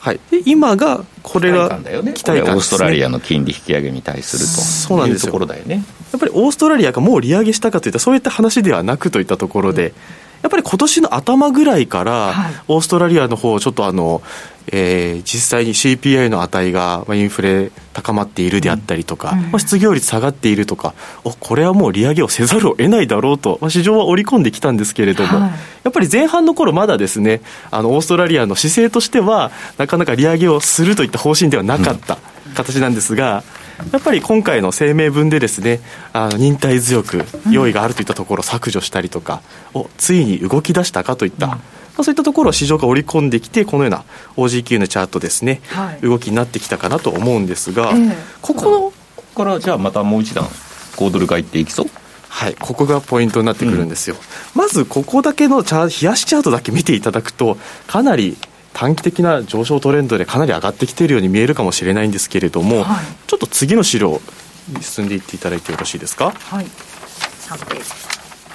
[0.00, 5.26] はい、で今がこれが期待感、ね、オーストラリアの金利引き上げに対するとそうなんですよ。
[5.28, 9.94] ところだよねやっぱりオーストラリアがもう利上げしたかといったそういった話ではなくといったところで、うん。
[10.42, 12.34] やっぱり今年の頭ぐらいから、
[12.66, 14.22] オーストラリアの方ちょっとあの、
[14.68, 20.94] えー、実際に CPI の値が、まあ、インフレ高まっているであったりとか、うん、まあ、失業率下がっているとか、
[21.24, 25.50] おこれはもう利上げをせざるを得ないだろうと、まあ、市場は織り込んできたんですけれども、はい、
[25.84, 27.40] やっぱり前半の頃まだですね、
[27.70, 32.18] あのオーストラリアの姿勢としては、なかなか利上げをするといった方針ではなかった
[32.54, 35.80] 形なんですが、うんやっぱり今回の声明文でですね
[36.12, 39.42] あの忍耐強く用意があるといったところを削除したりとか、
[39.74, 41.60] おついに動き出したかといった、ま
[41.98, 44.04] あ、そういったところを市場が織り込んできてこのような
[44.36, 48.92] OG9 のチャートですね、はい、動きになってきたかなと思うんですが、えー、ここのこ
[49.34, 51.86] こからじゃあまたもう一段5ドル買いっていきそう？
[52.28, 54.16] はい、ここがポイントになってくるんですよ、
[54.54, 58.36] うん、まずここだけのチャ冷やしチャートだけ見ていただくとかなり
[58.72, 64.20] 短期的な上昇トレンドでかなり上がってきているように見えるかもしれないんですけれども、はい、ちょっと次の資料
[64.68, 66.30] に進んでいっていただいてよろしいですか？
[66.30, 66.64] はい。
[66.64, 67.90] 3ページ。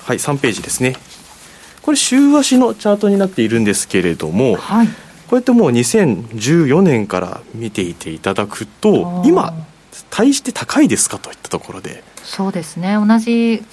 [0.05, 0.95] はい3ページですね
[1.87, 4.93] これ週足のチャートになっているんですけれども、はい、こ
[5.31, 9.53] うやってもう2014年から見ていていただくと今
[10.09, 12.03] 対して高いですかといったところで。
[12.23, 12.95] そうですね。
[12.95, 13.63] 同じ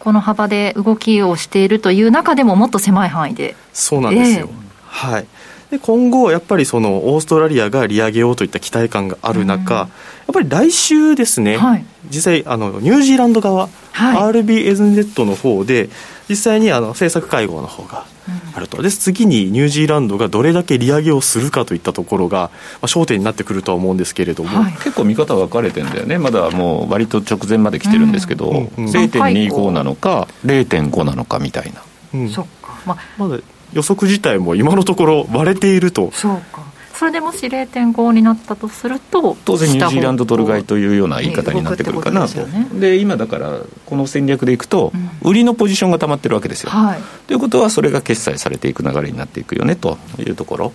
[0.00, 3.54] この幅で動きをしているという中でももっと狭い範囲で。
[3.72, 5.26] そうなんですよ、えー、はい。
[5.70, 9.88] で今後、やっぱりそのオーストラリアが利上げようといった期待感がある中、やっ
[10.34, 15.88] ぱり来週ですね、はい、実際あの、ニュージーランド側、はい、RBNZ の方で、
[16.32, 18.06] 実際にあの政策会合の方が
[18.54, 22.50] あると、で次にニュージーランドがどれだけ利上げをするかといったところが、ま
[22.82, 31.82] あ、焦点になってくるとは思うんですけれども、はい、結構見方分かれてるんだよね、まだもう割と直前まで来てるんですけど、うんうんうん、0.25なのか、0.5なのかみたいな。
[32.14, 33.38] うん、そっか、まあ、まだ
[33.74, 36.10] 予測自体も今のところ割れていると。
[36.12, 36.71] そうか
[37.02, 42.46] それでもし0.5になったとすると当然ニュージーランドドル買いというような言い方になってくるかなと、
[42.78, 50.72] で、今だからこの戦略でいくと、売りのポジションがたまってるわけですよ、はい、ということはそれが決済されていく流れになっていくよねというところ。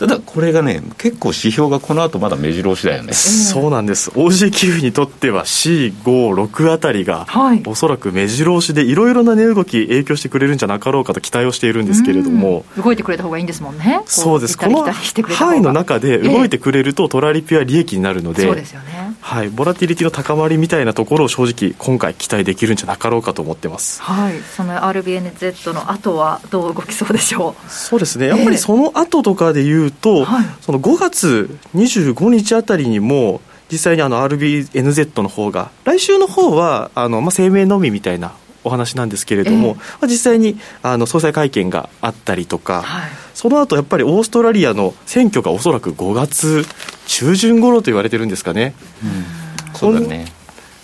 [0.00, 4.10] ただこれがね結構指標がこの後まだ目白押しだよね、そうなんです。
[4.12, 12.64] OG9 にとっては C56 あたりが、はい、おそらく目白押しでいろいろな値動き影響してくれるんじゃなかろうかと期待をしているんですけれども。
[12.82, 14.00] 動いてくれた方がいいんですもんね。
[14.06, 14.56] そうです。
[14.56, 19.14] この範囲の中で動いてくれると、トラリピは利益になるのでそうですよね。
[19.20, 27.70] はい、ボラティリティの高まりみたいなところを正直今回期待できるんじゃなかろうかと思ってます、はい、その RBNZ の後はどう動きそうでしょう？
[27.70, 28.28] そうですね。
[28.28, 38.32] やっぱりその後とかでいうと、はい、その5月25日あたりにも実際にあの RBNZ の方が来週の方はあのまあ声明のみみたいな
[38.64, 46.64] お話なんですけれども、えー、まあ、実際にあの総裁会見があったりとか、はい、その後やっぱりオーストラリアの選挙がおそらく5月
[47.06, 48.74] 中旬頃と言われてるんですかね。
[49.02, 50.26] うん、そうだね。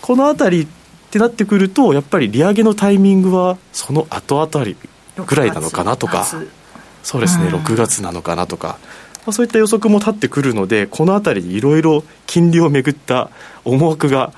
[0.01, 0.67] この辺りっ
[1.11, 4.77] てなってくるとやっぱり利上げのタイミングはその後あたり
[5.25, 6.27] ぐらいなのかなとか
[7.07, 8.79] そうですね、うん、6月なのかなとか
[9.27, 13.31] まあ、そういった予測も立ってくるのでこの辺りにいろいろ金利をめぐった
[13.65, 14.33] 思惑が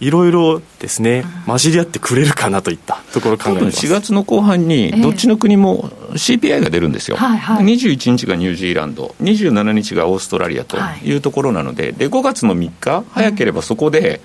[0.00, 3.86] いろいろですね混じり合ってくれるかなといったところを考えてます。
[3.86, 7.38] 4月の後半にどっちの国も CPI が出るんですよ、えーはい。
[7.38, 11.14] はい、21日がニュージーランド27日がオーストラリアとい。
[11.14, 14.20] うところなのでで5月の3日早ければそこで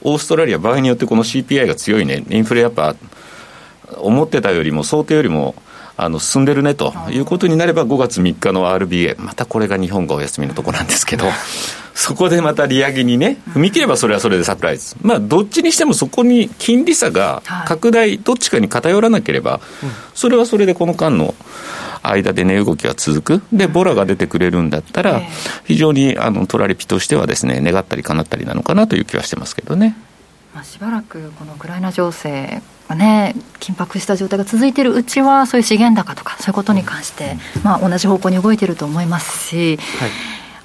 [0.00, 2.96] オーストラリア場合によってこの CPI が強いねインフレやっぱ
[3.98, 5.54] 思ってたよりも想定よりも
[6.04, 11.26] あの進んでるねということになれば、5月3日の RBA、またこれが日本がお休みのところなんですけど、
[11.94, 19.60] そこでまた利上げにね、踏み切ればそれはそれでサプライズ、まあ、どっちにしてもそこに金利差が拡大、どっちかに偏らなければ、
[20.14, 21.34] それはそれでこの間の
[22.02, 25.22] 間で値、動きが続く、で、ボラが出てくれるんだったら、
[25.64, 29.96] 非常にあのトラリピとしてはですね、願ったり叶ったりなのかなという気はしてますけどね。
[30.54, 40.10] まあ、しばらくこのウクライナ情勢がね緊迫した状態が続いているうちはそういう資源高とかそういうことに関して、まあ、同じ方向に動いていると思いますし、はい、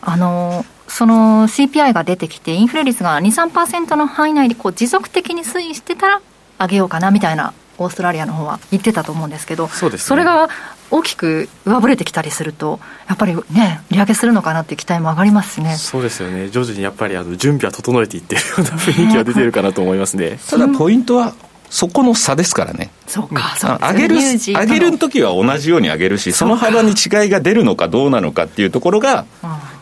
[0.02, 6.22] あのその CPI が出てきてインフレ率が23%の範囲内でこう持続的に推移してたら
[6.60, 10.50] 上げようかなみたいなオーストラリアの方は言ってたと思うんですけどそ、ね,、れが
[10.90, 15.76] 大きく上振れてきたりすると、やっぱりね、利上げするのかなっていう期待も上がりますしね。
[15.76, 20.40] そうですよね、徐々にやっぱりあの準備は整えていってるような雰囲気は出てるかなと思いますね。
[20.50, 21.34] ただポイントは
[21.70, 22.92] そこの差ですからね。
[23.08, 29.26] そうか、そう上げる、上げる時は同じように上げるし、その幅に違いが出るのかどうなのかっていうところが、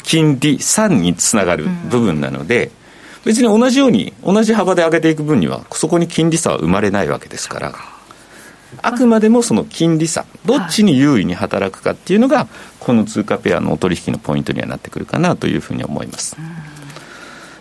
[0.03, 2.71] 金利3につながる部分なので、
[3.26, 7.73] 別に同じように、同じ幅で上げていく分には、そこに金利差は生まれないわけですから。
[8.82, 12.47] あくまでもその金利差、どっちに優位に働くかっていうのが、
[12.80, 16.38] この通貨ペアのお取引のポイントにはなってくるかなというふうに思います。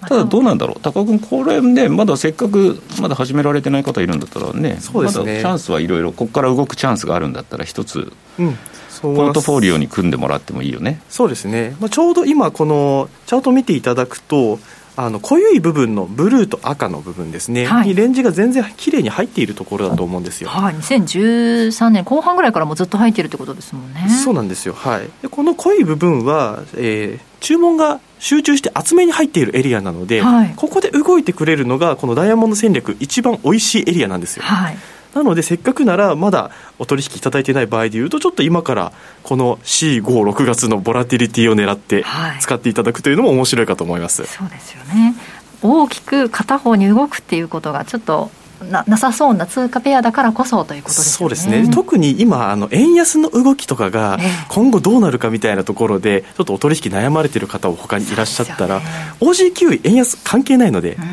[0.03, 8.59] ただどうなんだろう、高君、これね、まだせっかくまだ始められてない方いるんだったらね、そうですねまだチャンスはいろいろ、ここから動くチャンスがあるんだったら、一つ、うん、
[9.01, 11.01] ポートフォリオに組んでもらってもいいよね。
[11.09, 14.59] そうですね、まあ、ちょうど今、このチャート見ていただくと、
[14.97, 20.49] あの濃い部分のブルーと赤の部分ですね、はい、にレンジが全然きれいに入っているところだと思うんですよ。
[20.49, 24.09] はい、2013年後半ぐらいからもずっと入っているってことですもんね。
[24.09, 24.75] そうなんですよ。
[24.75, 25.09] はい。
[25.23, 34.45] でこの濃い部分は、えー、注文が集中して厚めに入っているエリアなので、はい、ここで動いてくれるのがこのダイヤモンド戦略一番美味しいエリアなんですよ。
[34.45, 34.77] はい。
[35.15, 38.93] なのでせっかくならまだお取引いただいてない場合でいうとちょっと今から
[39.23, 42.05] この C56 月のボラティリティを狙って
[42.41, 45.15] 使っていただくというのも面白いかと思います、はい、そうですよね。
[45.63, 48.31] 大きく片方に動くっていうことがちょっと
[48.71, 51.17] ななさそうな通貨ペアだからこそということですね。
[51.19, 51.69] そうですね。
[51.71, 58.87] 特に今あの円安の動きとかが今後どうなるかみたいなところでちょっとお取引悩まれている方を他にいらっしゃったら、ね、
[59.21, 61.05] OG9 円安関係ないので、うん、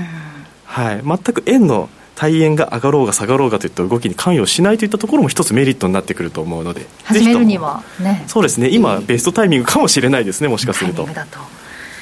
[0.66, 8.24] はい、全く円の対円が上がろうが下がろうがといった動きに関与しないといったところも一つメリットになってくると思うので始めるにはね。
[8.28, 8.70] そうですね。
[8.70, 11.04] 今ベストタイミングかもしれないですねもしかすると。
[11.04, 11.10] と。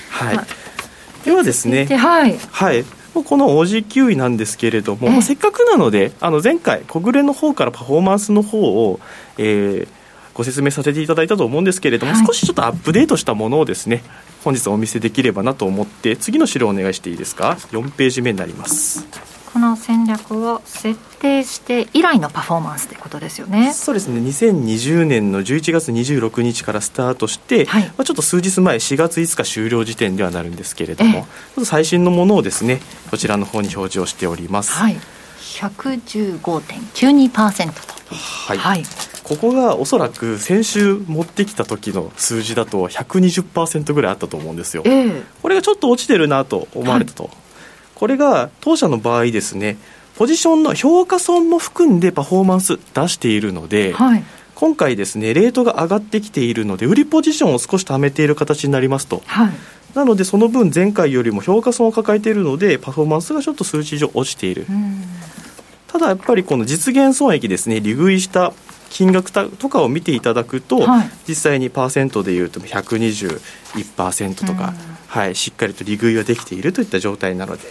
[0.09, 0.45] はい、まあ、
[1.23, 1.85] ではですね。
[1.85, 2.83] はい、はい。
[3.13, 8.99] この OG9 位なんですけれども、まあ、せっかくなのであの前回小暮の方からパフォーマンスの方を、
[9.37, 9.87] えー、
[10.33, 14.03] ご説明させていただいたと思うんですけれども、はい、少しちょっとアップデートしたものをですね
[14.43, 19.05] 本日お見せできればなと思って次の資料お願いしていいですか？4ページ目になります
[19.53, 23.73] この戦略を設定して以来のパフォーマンスということですよね。
[23.73, 24.21] そうですね。
[24.21, 31.25] 2020年の11月26日からスタートして、はい、まあ、ちょっと数日前4月5日終了時点ではなるんですけれども、ちょっ
[31.55, 32.79] と最新のものをですね
[33.09, 34.97] こちらの方に表示をしております、はい、
[35.39, 37.99] 115.92%と。
[38.15, 38.83] はい、はい、
[39.23, 47.33] ここがおそらく先週持ってきた時の数字だと120%ぐらいあったと思うんですよ、えー、これがちょっと落ちてるなと思われたと、はい
[47.99, 49.77] これが当社の場合ですね
[50.15, 54.23] ポジションの評価損も含んでパフォーマンス出しているので、はい、
[54.55, 59.53] 今回ですねレートが上がってきているので売りポジションを少し貯めている形になりますと、はい、
[59.95, 64.65] なのでその分前回よりも評価損を抱えているのでパフォーマンスがちょっと数値上落ちている。
[65.87, 68.53] ただやっぱりこの実現損益ですね利食いした
[68.89, 74.73] 金額とかを見ていただくと、はい、実際にパーセントでいうと121%とか、
[75.07, 77.63] はい、しっかりと利食いはできているといった状態なので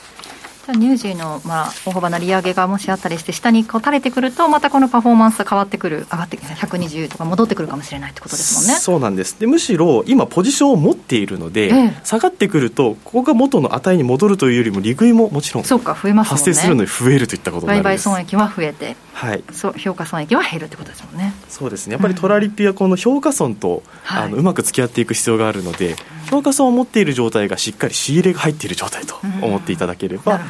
[0.73, 8.81] ニュージーの、まあ、大幅な利上げがもしあったりして、下にこう垂れてくると、またこのパフォーマンスが変わってくる、上がって120とか戻ってくるかもしれないってことですもんね。
[8.81, 9.39] そうなんです。
[9.39, 18.09] でむしろ今、ポジションを持っているので、ええ、下がってくると、ここが元の値に戻るというよりも、利食いももちろんそうか増えます、ね、発生するのに増えるといったことになるんです。
[18.09, 21.35] 売買損益は増えて、はい、そう評価損益は減るってことですもんね。
[21.49, 21.95] そうですね。
[21.95, 25.97] やっぱりトラリピはこの評価損と、うん、あのうまく付き合っていく必要があるので、
[26.31, 30.41] 評価損を持っている状態がしっかり仕入れが入っている状態と思っていただければ、うん、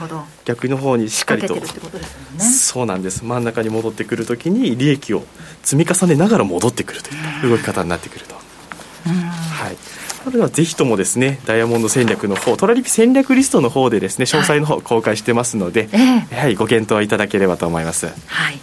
[0.45, 1.63] 逆の方にしっかりと、ね、
[2.41, 3.25] そうなんです。
[3.25, 5.23] 真ん中に戻ってくるときに利益を
[5.63, 8.35] 積み重ねながら戻ってくるといった動き方になってくると。
[8.35, 9.77] はい
[10.29, 18.09] それではぜひともですねダイヤモンド戦略の方トラリピ戦略リストの方でですね詳細の方公開してますので、はい、はい、ご検討いただければと思います。
[18.27, 18.57] はい。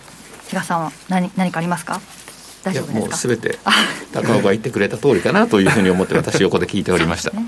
[0.48, 2.02] 比嘉さんは何何かありますか？
[2.66, 3.00] 大丈夫ですか？
[3.00, 3.60] もうすべて
[4.12, 7.32] 高尾が言ってくれた通りかなというふうに思って私横で聞いておりました。
[7.32, 7.46] ね、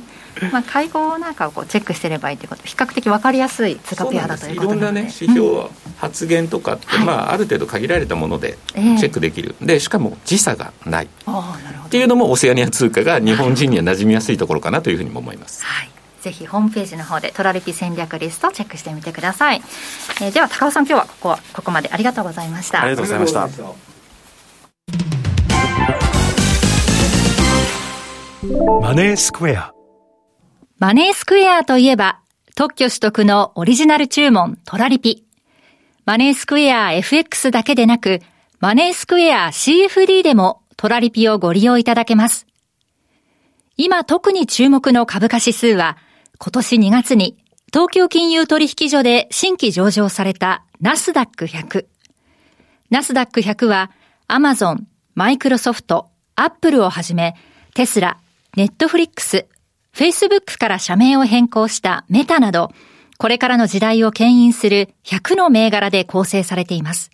[0.54, 11.06] まあ、会合なんかをこうチェックしてればいいということ比較的分かりやすい通貨ペアだということいろんなね指標は発言とかって、うん、まあ、ある程度限られたものでチェックできる、えー、でしかも時差がない。
[11.06, 15.64] っていうのもオセアニア通貨が日本人には馴染みやすいところかなというふうにも思います。
[15.66, 15.90] はい。
[16.22, 19.62] ぜひホームページの方でトラリピ戦略リストチェックしてみてください、
[20.20, 22.82] えー、では高尾さん今日はここはここまでありがとうございました。
[22.82, 23.97] ありがとうございました
[28.82, 29.74] マネースクエア
[30.78, 32.22] マネースクエアといえば、
[32.56, 35.26] 特許取得のオリジナル注文トラリピ。
[36.06, 38.22] マネースクエア FX だけでなく、
[38.60, 42.48] マネースクエア CFD でもトラリピをご利用いただけます。
[43.76, 45.98] 今特に注目の株価指数は、
[46.38, 47.38] 今年2月に
[47.74, 51.86] 東京金融取引所で新規上場されたナスダック100。
[52.92, 53.92] ナスダック100は、
[54.30, 57.36] アマゾン、マイクロソフト、アップルをはじめ、
[57.74, 58.18] テスラ、
[58.58, 59.48] ネットフリックス、
[59.96, 62.74] Facebook から社名を変更したメタなど、
[63.18, 67.10] これからの時代を牽引する100の銘柄で構成されています。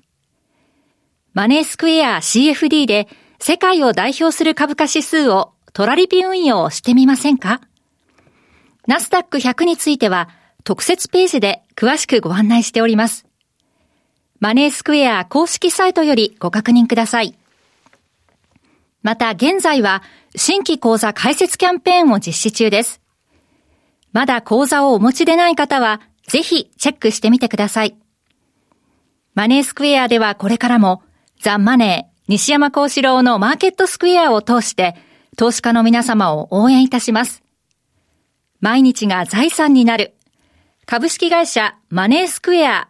[1.34, 3.08] マネースクエア CFD で
[3.40, 7.62] 世界を代表する株価指数をトラリピ運用してみませんか？
[8.88, 10.30] ナスダック100については
[10.64, 13.28] 特設ページで詳しくご案内しております。
[14.44, 17.34] マネースクエア公式サイトよりご確認ください。
[19.02, 20.04] また現在は
[20.36, 23.00] 新規講座開設キャンペーンを実施中です。
[24.12, 27.96] まだ講座をお持ちでない方は、ぜひチェックしてみてください。
[29.34, 31.04] マネースクエアではこれからも、
[31.40, 34.98] ザ・マネー、西山幸四郎のマーケットスクエアを通して、
[35.38, 37.44] 投資家の皆様を応援いたします。
[38.60, 40.16] 毎日が財産になる。
[40.86, 42.90] 株式会社マネースクエア。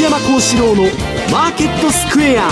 [0.00, 0.84] 西山幸四郎の
[1.30, 2.48] マーケットスクエア。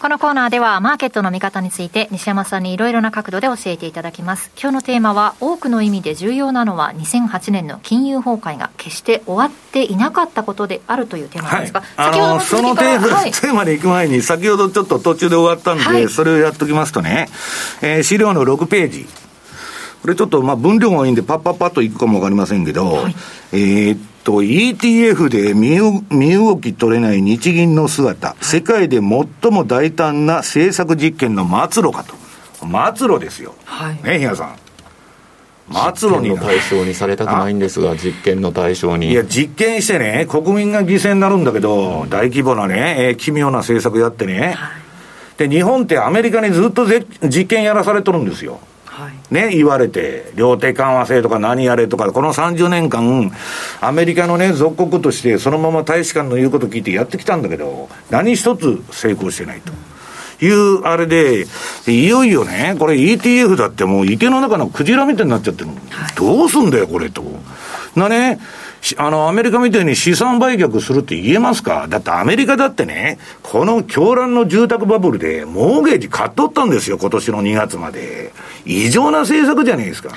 [0.00, 4.50] このコーナーではマーケットの見方について西山さんにいろいろな角度で教えていただきます。
[4.58, 17.28] 今日のテーマは多くの意味で重要なのは2008年の金融崩壊が決して終わっていなかったことであるというテーマなんですが、はい、あのそのテーマ、はい、テーマで行く前に先ほどちょっと途中で終わったんで、はい、それをやっときますとね、
[17.82, 19.06] えー、資料の6ページ
[20.06, 23.14] これちょっとまあ分量が多いんでパッパッパッといくかもわかりませんけど、はい、
[23.52, 32.14] えー、と、ETF で身動き取れない日銀の姿、世界で最も大胆な政策実験の末路かと。
[32.96, 33.54] 末路ですよ。
[33.64, 34.02] はい。
[34.02, 34.56] ね、比嘉さん。
[35.96, 39.10] 末路に対象にされたくないんですが、実験の対象に。
[39.10, 44.70] いや、実験してね、国民が犠牲になるんだけど、うん、大規模なね、えー、奇妙な政策やってね、は
[45.36, 48.58] い、で、日本ってアメリカにずっと実験やらされとるんですよ。
[49.30, 53.32] ね、言われて、量的緩和制とか何やれとか、この30年間、
[53.80, 59.72] アメリカのね、属国として、そのまま大使館の言うこと聞いてやってきたんだけど、何一つ成功してないと。
[60.44, 61.46] いうあれで、
[61.86, 65.74] いよいよね、これ ETF だってもう池の中のクジラみたいになっちゃってるの。
[66.16, 67.22] どうすんだよ、これと。
[67.94, 68.38] なね、
[68.98, 71.86] あの、アメリカみたいに資産売却するって言えますか？
[71.88, 78.32] だってアメリカだってね、この狂乱の住宅バブルで、モーゲージ買っとったんですよ、今年の2月まで。
[78.64, 80.10] 異常な政策じゃないですか。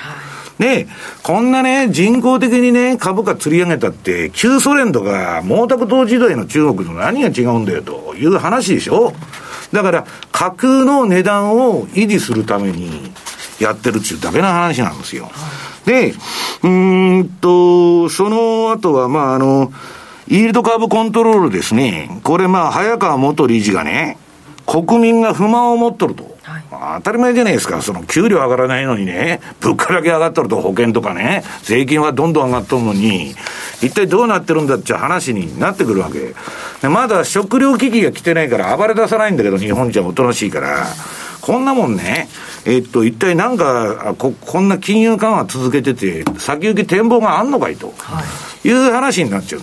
[0.58, 0.88] ね
[1.22, 9.14] こんなね、人工的にね、株価釣り上げたって、旧ソ連とか毛沢東時代の中国と何が違うんだよという話でしょ？
[9.72, 13.10] だから、架空の値段を維持するために
[13.58, 15.30] やってるっていうだけの話なんですよ。
[15.86, 16.14] で、
[16.62, 19.72] うんと、その後は、まあ、あの、
[20.28, 22.20] イールドカーブコントロールですね。
[22.22, 24.16] これまあ、早川元理事がね、
[24.66, 26.30] 国民が不満を持っとると。
[26.42, 26.64] はい、
[26.98, 27.82] 当たり前じゃないですか。
[27.82, 33.34] その給料上がらないのにね、物価だけ上がっとると保険とかね、税金はどんどん上がっとるのに、
[33.82, 36.34] 一体どうなってるんだって話になってくるわけ。
[36.88, 40.86] まだ食料危機が来てないから暴れ出さないんだけど、日本じゃおとなしいから。
[41.40, 42.28] こんなもんね、
[42.64, 47.94] えっと、一体なんかこ、こんな金融緩和続けてて、先行き展望があんのかいと、
[48.64, 49.62] いう話になっちゃう。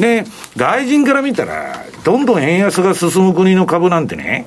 [0.00, 0.24] で、
[0.56, 4.46] 外人から見たら、どんどん円安が進む国の株なんてね、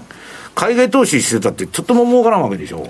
[0.56, 2.82] 海外投資してたってちょっとも儲からんわけでしょ。
[2.82, 2.90] はい、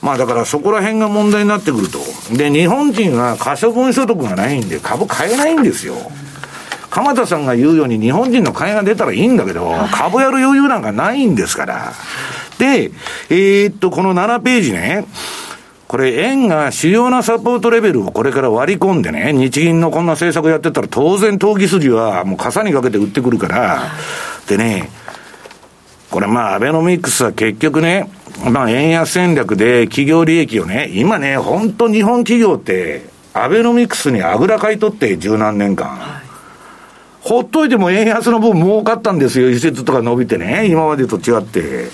[0.00, 1.98] まあだからそこら辺が問題になってくると。
[2.36, 5.96] で、日本人は可処分所得がないんで株買えないんですよ。
[6.90, 11.92] 鎌田さんが言うように日本人の買いが出たらいいんだけど、株やる余裕なんかないんですから。
[12.58, 12.90] で、
[13.30, 15.06] えー、っと、この7ページね、
[15.86, 23.82] これ、円が主要なサポートレベルをこれから割り込んでね、日銀のこんな政策やってたら、当然、投機筋はもう傘にかけて売ってくるから、
[24.48, 24.90] でね、
[26.10, 28.10] これまあ、アベノミクスは結局ね、
[28.50, 35.98] まあ、円安戦略で企業利益をね、今ね、本当日本企業って、アベノミクスにあぐらかいとって十何年間。
[37.20, 41.88] ほっといても円安の分儲かったんですよ、輸出とか伸びてね、今までと違って。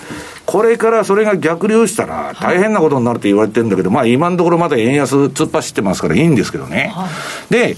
[0.46, 6.92] これからそれが逆流したら大変なことになるって言われてるんだけど、まあ今のところまだ円安突っ走ってますからいいんですけどね。
[7.50, 7.76] で、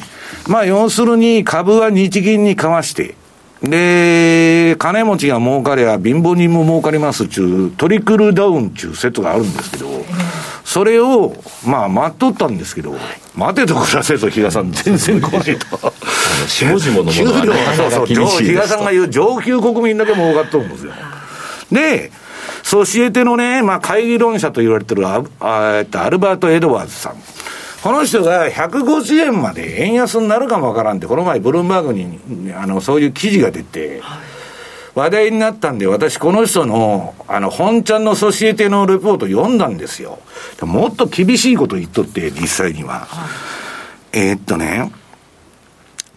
[0.48, 3.14] まあ要するに株は日銀にかわして、
[3.62, 10.04] で、金持ちが儲かりゃ貧乏人も儲かりますっちゅう、トリクルダウンっちゅう説があるんですけど、
[10.64, 12.94] それを、まあ、待っとったんですけど、
[13.34, 15.92] 待てと暮らせと、比嘉さん、全然来ないと。
[16.48, 20.92] 下々のものは、ね、そうそう、比嘉さんが言う上級国民だけ儲かっとるんですよ。
[21.72, 22.10] で、
[22.66, 27.14] ソシエテのね、まあ、会議論者と言われてるアあアルバート・エドワーズさん。
[27.80, 34.02] この人が150円まで円安になるかもわからんって、この前、ブルームバーグにあのそういう記事が出て、
[34.96, 40.18] 話題になったんで、私、この人の、あの、本ちゃんのソシエテのレポート読んだんですよ。
[40.62, 43.06] もっと厳しいこと言っとって、実際には。
[44.10, 44.90] えー、っとね、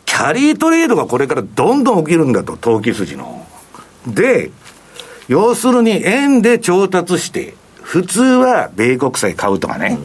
[0.03, 3.45] キャリートレードがこれからどんどん起きるんだと、投機筋の。
[4.07, 4.49] で、
[5.29, 9.97] 要するに円で調達して、普通は米国債買うとかね。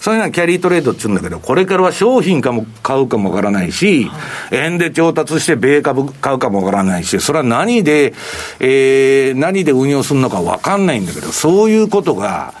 [0.00, 4.10] そういうのはキャリートレードって言うんだけど、これからは商品かも買うかもわからないし、
[4.52, 8.14] 円で調達して米株買うかもわからないし、それは何で、
[8.60, 12.54] えー、何で運用するのかわかんないんだけど、そういうことが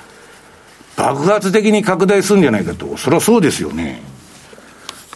[0.96, 2.96] 爆発的に拡大するんじゃないかと。
[2.96, 4.02] それはそうですよね。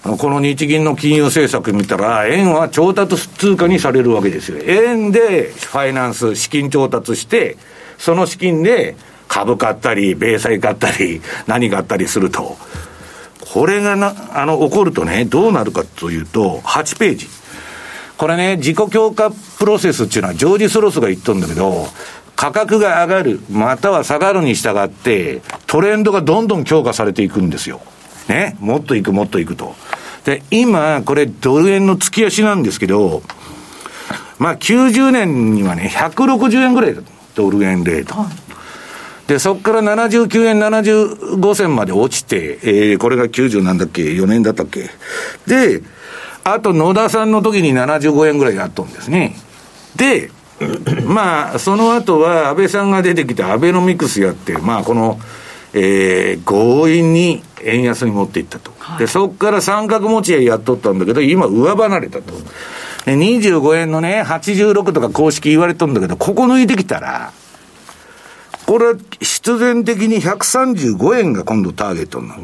[0.02, 4.58] この日銀の金融政策見たら、円は調達通貨にされるわけですよ。
[4.64, 7.56] 円でファイナンス、資金調達して、
[7.98, 8.96] その資金で
[9.28, 12.56] 株買ったり、米債買ったり、何買ったりすると。
[13.52, 17.28] これがな、あの、起こるとね、どうなるかというと、8ページ。
[18.16, 21.86] これね、自己強化プロセスっていうのは、ジョージ・ソロスが言っとんだけど、
[22.34, 27.80] 価格が上がる、または下がるに従って、トレンドがどんどん強化されていくんですよ。
[28.28, 29.74] ね、もっといく、もっといくと。
[30.24, 33.22] で、今、これドル円の月足なんですけど、
[34.38, 37.02] まあ90年にはね、160円ぐらいだ
[37.34, 38.14] ドル円レート。
[39.26, 44.90] で、そこから79円75銭まで落ちて、えー、これが90なんだっけ ?4 年だったっけ？
[45.46, 45.82] で、
[46.44, 49.36] あと野田さんの時に75円ぐらいやっとんですね。
[49.96, 50.30] で、
[51.06, 55.18] まあ、その後は安倍さんが出てきてアベノミクスやって、まあ、この、
[55.74, 58.72] えー、強引に円安に持っていったと。
[58.98, 62.34] で、そこから三角持ち合いやっとったんだけど、今上離れたと。
[63.06, 67.32] 25円のね、86とか公式言われとんだけど、ここ抜いてきたら、
[68.66, 72.42] これは必然的に135円が今度ターゲットになる。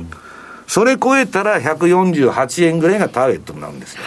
[0.66, 4.02] それ超えたら148円ぐらいがターゲットになるんですよ。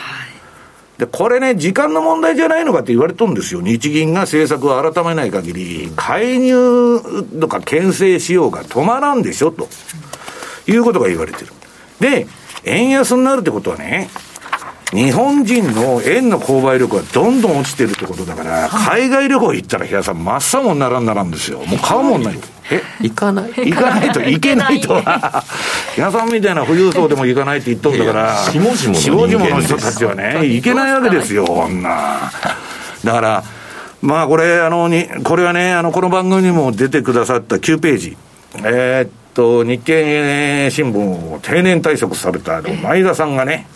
[1.01, 3.61] で、これね、時間の問題じゃないのかって言われとるんですよ。
[3.61, 7.01] 日銀が政策を改めない限り、介入
[7.39, 9.67] とか牽制しようが止まらんでしょ、と
[10.67, 11.47] いうことが言われてる。
[11.99, 12.27] で、
[12.65, 14.11] 円安になるってことはね、
[14.93, 21.65] 日本人の円の購買力がどんどん落ちてるってことだから、海外旅行行ったら、平さん、真っ青もならんならんですよ。
[21.65, 22.39] もう買うもんない。
[22.71, 23.51] え行かない？
[23.71, 25.01] 行かないといけないと。
[25.95, 32.31] 平さんみたいな富裕層でも行かないって言っとんだから、下々の人たちはね、行けないわけですよ、こんな。
[33.03, 33.43] だから、
[34.01, 38.17] まあこれ、あの、に、これはね、あの、この番組にも出てくださった9ページ。
[38.63, 43.67] えー、っと、日経新聞を定年退職された前田さんがね、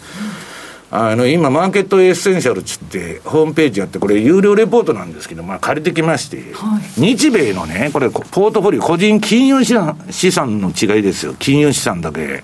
[0.98, 11.36] あの、今、マーケットエッセンシャルつって、ホームページやって、これ、有料レポートなんですけど、まあ、借りてきまして、はい、日米のね、これ、ポートフォリオ、個人金融資産資産の違いですよ。
[11.38, 12.44] 金融資産だけ。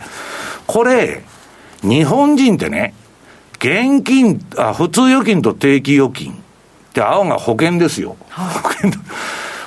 [0.67, 1.23] これ、
[1.81, 2.93] 日本人ってね、
[3.53, 6.41] 現金、あ、普通預金と定期預金。
[6.93, 8.17] で、青が保険ですよ。
[8.29, 8.51] は
[8.83, 8.91] い、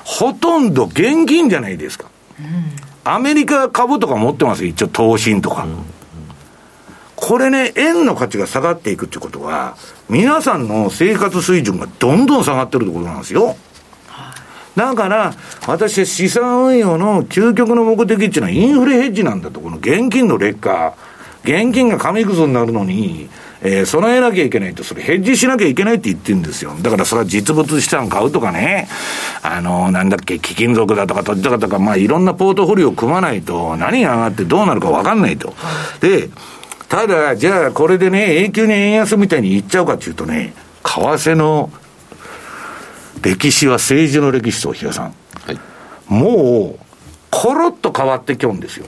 [0.04, 2.06] ほとんど現金じゃないですか。
[2.38, 5.64] うん、アメリカ株とか持ってます一応、投信とか。
[5.64, 5.94] うん
[7.26, 9.78] これね、円の価値が下がっていくってことは、
[10.10, 13.56] 皆さんの生活水準がどんどん下がってるってことなんですよ。
[14.76, 15.32] だから、
[15.66, 19.60] 私は資産運用の究極の目的っていうのはインフレヘッジなんだと。
[19.60, 20.92] この現金の劣化。
[21.44, 23.30] 現金が紙くずになるのに、
[23.62, 26.74] えー、備えなきゃいけないと、それヘッジしなきゃいけないって言ってるんですよ。
[26.82, 28.86] だからそれは実物資産買うとかね、
[29.42, 35.54] あのー、なんだっけ、貴金属だとか、土地だとか、まあいろんなポートフォリオを組まないと、何が上がってどうなるかわかんないと。
[36.00, 36.28] で、
[36.88, 41.70] ただ、じゃあこれでね、永久に円安みたいにいっちゃうかっていうとね、為替の
[43.22, 45.14] 歴史は政治の歴史と、比嘉さん。
[45.46, 45.58] はい、
[46.08, 46.84] もう、
[47.30, 48.86] コロッと変わってきょんですよ。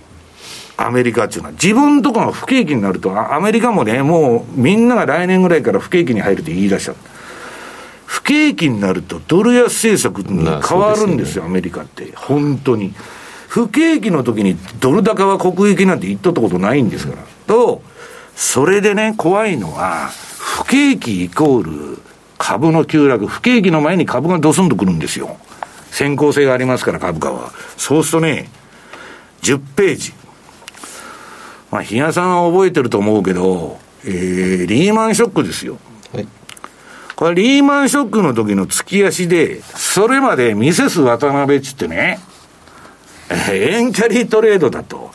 [0.77, 1.53] アメリカっていうのは。
[1.53, 6.95] 自分とこが不景気になると、アメリカもね、もうみんなが来年ぐらいから不景気に入るって言い出した。
[8.05, 12.13] 不景気になるとドル安政策に変わるんですよ、すね、アメリカって。
[12.15, 12.95] 本当に。
[13.49, 17.23] 不景気の時にドル高は国益なんて言っとったことないんですから。
[17.47, 17.83] と、
[18.35, 21.63] それでね、怖いのは、不景気イコー
[21.95, 21.99] ル
[22.39, 25.37] 株の急落、不景気の前に株がドスンとくるんですよ。
[25.91, 27.53] 先行性がありますから、株価は。
[27.77, 28.51] そうするとね、
[29.43, 30.13] 10ページ。
[31.71, 35.79] まあ、比嘉さんは覚えてると思うけど、えー、リーマンショックですよ。
[36.13, 36.29] はい。
[37.17, 42.21] これ、リーマンショックの時の月足で、それまでミセス渡辺っつってね、
[43.31, 45.11] えー、円キャリートレードだと。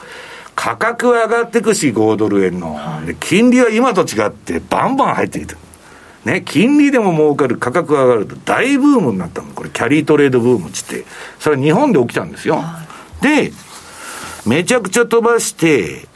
[0.55, 2.77] 価格は上がっていくし、5ドル円の。
[3.05, 5.57] で、金利は今と違ってバンバン入ってきてる。
[6.25, 9.51] ね、金利でも儲かる、価格が上がると大ブームになったの。
[9.53, 11.05] これ、キャリートレードブームっつって。
[11.39, 12.63] それは日本で起きたんですよ。
[13.21, 13.51] で、
[14.45, 16.07] めちゃくちゃ飛ばして、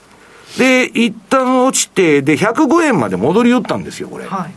[0.57, 4.26] で、一旦落ちて、で、105円まで戻り寄ったんですよ、これ。
[4.26, 4.53] はい、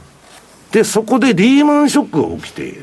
[0.73, 2.75] で、そこでリーマンショックが起きて、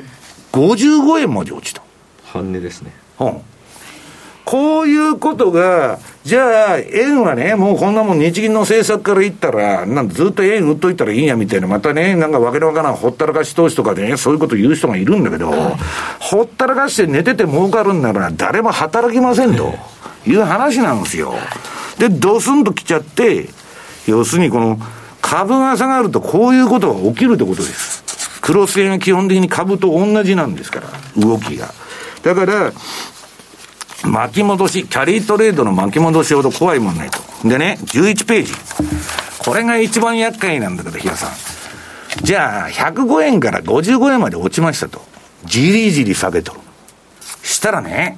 [0.52, 1.82] 55円まで落ちた。
[2.26, 2.92] 半値ですね。
[3.20, 3.42] うん。
[4.46, 15.52] こういうことが、じゃあ、円はね、もうこんなもん日銀の政策から言ったら、なんずっと円売っといたらいいんやみたいな、またね、なんかわけのわからんほったらかし投資とかでね、そういうこと言う人がいるんだけど、
[16.20, 19.74] ほったらかして寝てて儲かるんなら、誰も働きませんと
[20.28, 21.34] いう話なんですよ。
[21.98, 23.50] で、ドスンと来ちゃって、
[24.06, 24.80] 要するにこの
[25.22, 28.04] 株が下がるとこういうことが起きるってことです。
[28.42, 31.74] クロス円は基本的に株と同じなんですから、動きが。
[32.22, 32.72] だから、
[34.06, 37.20] 巻き戻し、キャリートレードの巻き戻しほど怖いもんないと。
[37.48, 38.54] でね、11ページ。
[39.40, 41.32] これが一番厄介なんだけど、比嘉さん。
[42.24, 45.02] じゃあ、105円から55円まで落ちましたと。
[45.46, 46.60] じりじり下げとる。
[47.44, 48.18] したらね、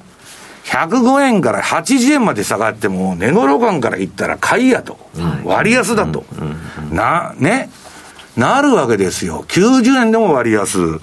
[0.64, 4.98] 105円から80円まで下がっても、値頃感から言ったら買いやと。
[5.44, 6.24] 割安だと。
[6.90, 7.70] な、ね。
[8.36, 9.44] なるわけですよ。
[9.48, 11.00] 90円でも割安。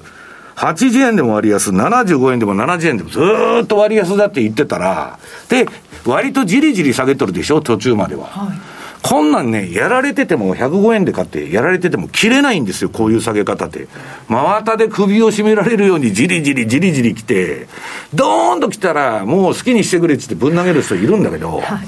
[0.56, 3.20] 80円でも割安、75円でも70円でもず
[3.64, 5.20] っと割安だって言ってたら、
[5.50, 5.68] で、
[6.06, 8.28] 割とじりじり下げとるでしょ、途中までは。
[8.28, 8.58] はい、
[9.02, 13.88] こんなんね、やられてても105円で買って、やられてても切れないんですよ、こういう下げ方って。
[14.30, 17.68] 真綿で首を絞められるようにじりじりじりじり来て、
[18.14, 21.82] ドーンと来たら、もう好きにしてくれってってぶん投げる人いるんだけど、は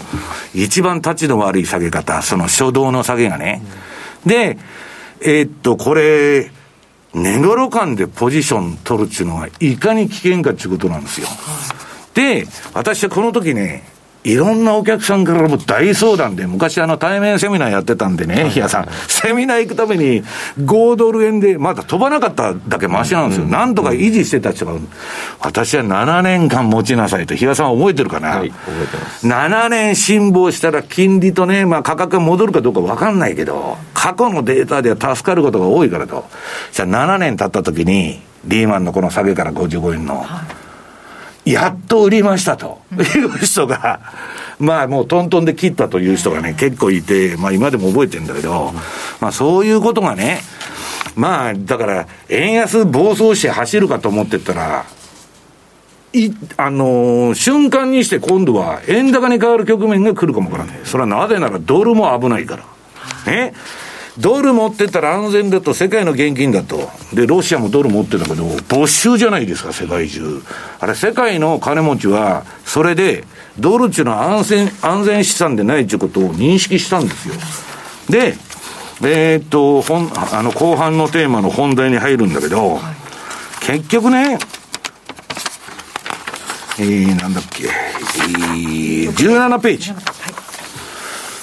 [0.53, 3.61] い、一番立ちの悪い下げ方、その初動の下げがね。
[4.26, 4.57] で、
[5.22, 6.52] えー、っと、これ、
[7.18, 11.27] 寝頃感でポジション取るっていうのは、いかに危険かっていうことなんですよ。
[12.14, 13.84] で、私はこの時ね、
[14.27, 20.21] いろんなお客さんからも大相談で、昔あの対面セミナーやってたんでね、日、は、さん、セミナー行くために
[20.59, 23.45] 5ドル円で、まだ飛ばなかっただけマシなんですよ。
[23.45, 24.73] うん、なんとか維持してた人が、
[25.39, 29.27] 私は7年間持ちなさいと、日嘉さん覚えてるかな、はい、覚えてます。
[29.27, 36.25] 7年辛抱したら金利とね、まあ価格が戻るかどうか分かんないけど、過去のデータでは助かることが多いからと。
[36.73, 40.66] じゃあ7年経った時に、リーマンのこの下げから55円の、はい
[41.52, 44.02] やっと売りましたという人が、
[44.60, 48.74] まあもうトントンで切ったという人がね、結構いて、まあ今でも覚えてるんだけど、
[49.22, 50.41] まあそういうことがね、
[51.15, 54.86] まあだから、円安暴走して走るかと思ってたら、
[56.14, 60.80] い、あのー、瞬間にして今度は円高に変わる局面が来るかもわからない。
[60.84, 63.32] それはなぜならドルも危ないから。
[63.32, 63.53] ね。
[64.19, 66.89] ドル持ってたら安全だと、世界の現金だと。
[67.14, 70.41] で、ロシアもドル持ってたけど、没収じゃないですか、世界中。
[70.80, 73.23] あれ、世界の金持ちは、それで、
[73.60, 77.35] ドルっていうのは安全、安全資産でないっていうことを認識したんですよ。
[78.10, 78.35] で、
[79.03, 82.80] えー、っと、本、あの、後半のテーマの本題に入るんだけど、
[83.61, 84.39] 結局ね、
[86.80, 90.16] えー、なんだっけ、えー、17ページ。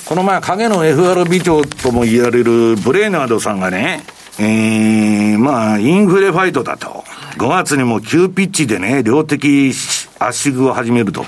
[0.07, 4.05] この前、影の FRB 長とも言われるブレーナードさんがね、
[4.39, 7.05] えー、まあ、インフレファイトだと。
[7.39, 9.73] 5月にも急ピッチでね、量的
[10.19, 11.25] 圧縮を始めると。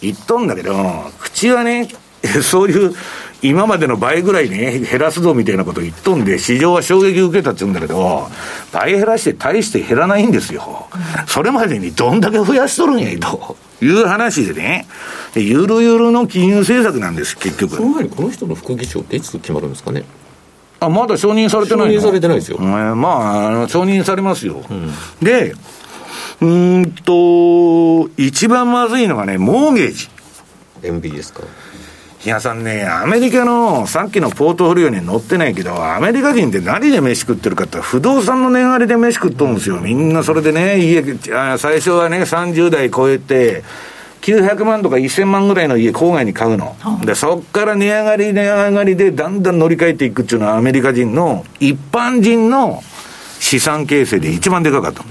[0.00, 0.74] 言っとんだけど、
[1.20, 1.88] 口はね、
[2.42, 2.94] そういう、
[3.42, 8.28] 今までの倍ぐらいね、減らすぞみたいなこと言っとんで、市場は衝撃受けたって言うんだけど、
[8.72, 10.88] 倍減らして大して減らないんですよ。
[11.26, 13.56] それまでにどんだけ増やしとるんやと。
[13.82, 14.86] いう話でね、
[15.34, 17.76] ゆるゆるの金融政策なんです、結局。
[17.76, 20.04] その前にこの人の副議長っていつ決まるんですかね？
[20.80, 22.58] あ、まだ承認されてない承認されてないですよ。
[22.60, 24.62] えー、まあ、あの承認されますよ。
[24.68, 24.92] うん、
[25.22, 25.54] で、
[26.40, 30.08] うんと、一番まずいのがね、モーゲージ。
[30.82, 31.42] MB ですか。
[32.24, 39.78] 皆さんね、アメリカのさっきのポートフォリオに載ってないけど、アメリカ人って何で飯食ってるかって不動産の値上がりで飯食っとるんですよ。
[39.80, 41.02] みんなそれでね、家、
[41.58, 43.62] 最初はね、30代超えて、
[44.22, 46.74] 900万とか1000万ぐらいの家郊外に買うの。
[47.04, 52.82] で、そっから値上がり値上がりでだんだん乗り換えていくっていうのはアメリカ人の一般人の
[53.38, 55.04] 資産形成で一番でかかった。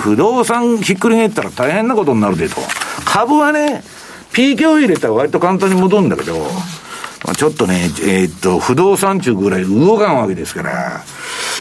[0.00, 2.62] 不動産ひっくり返ったら大変なことになるでと。
[3.04, 3.82] 株はね、
[4.32, 6.38] P 強入れたら割と簡単に戻るんだけど、
[7.24, 11.02] まあ、ちょっとね、えー、っと、不動産中ぐらい動かんわけですから、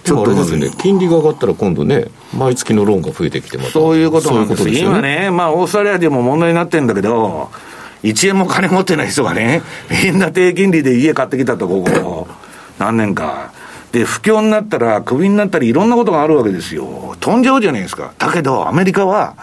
[0.03, 7.49] ちょっとですね、金利が上がったら今度ね、毎月のローンが増えてきてまそういうことなんですよ、ね、今ね、まあ、オーストラリアでも問題になってるんだけど、
[8.03, 9.63] 1円も金持ってない人がね、
[10.03, 12.27] みんな低金利で家買ってきたと、ここ、
[12.79, 13.51] 何年か。
[13.91, 17.15] で、不況になったら、クビになったり、いろんなことがあるわけですよ。
[17.19, 18.11] 飛んじゃうじゃないですか。
[18.17, 19.35] だけど、アメリカは、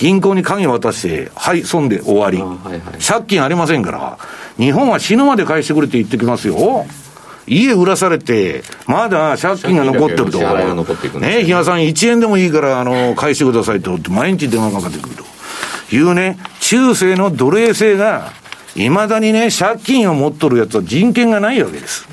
[0.00, 4.18] 銀行に鍵渡して、はい、損で終わり、はいはい、借金ありませんから、
[4.56, 6.86] 日本は死ぬまで返してくれって言ってきますよ。
[7.46, 10.38] 家売らされて、まだ借金が残ってると。
[11.18, 15.24] ね、比嘉さん1円でもいいから、あの、返してくださいと、毎日電話かかってくると。
[15.94, 18.32] いうね、中世の奴隷制が、
[18.76, 22.08] いまだにね、借金を持っとるやつは人権がないわけです。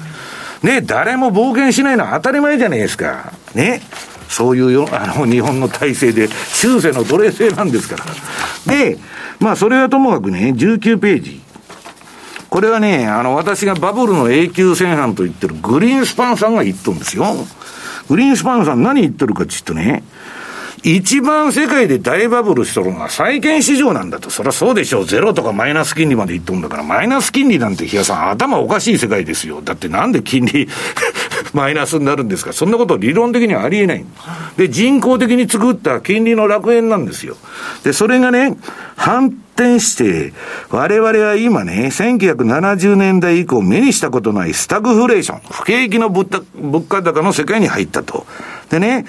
[0.61, 3.31] ね、誰も冒険しないのは当たり前じゃないですか。
[3.53, 3.81] ね。
[4.30, 6.28] そういうよあの日本の体制で、
[6.60, 8.06] 中世の奴隷制なんですから。
[8.74, 8.98] で、
[9.40, 11.41] まあ、それはともかくね、19ページ。
[12.49, 17.26] これはね、あの、私がバブルの永久戦犯と言ってるグリーンスパンさんが言っとるんですよ。
[18.10, 20.04] グリーンスパンさん何言ってるかって言うとね、
[20.84, 24.30] 一番世界で大バブルしとるのは債券市場なんだと。
[24.30, 25.06] そりゃそうでしょう。
[25.06, 29.62] ゼロとかマイナス金利まで言っとるんだから、マイナス金利なんて、比嘉さん、頭おかしい世界ですよ。
[29.62, 30.70] だってなんで金利
[31.53, 32.53] マイナスになるんですか？
[32.53, 34.06] そんなこと理論的にはありえない。
[34.57, 37.38] で、人工的に作った金利の楽園なんですよ。
[37.84, 38.57] で、それがね、
[38.95, 40.34] 反転して、
[40.69, 46.41] 我々は今ね、1970年代以降目にしたことないスタグフレーション、不景気の物
[46.82, 48.26] 価高の世界に入ったと。
[48.69, 49.06] でね、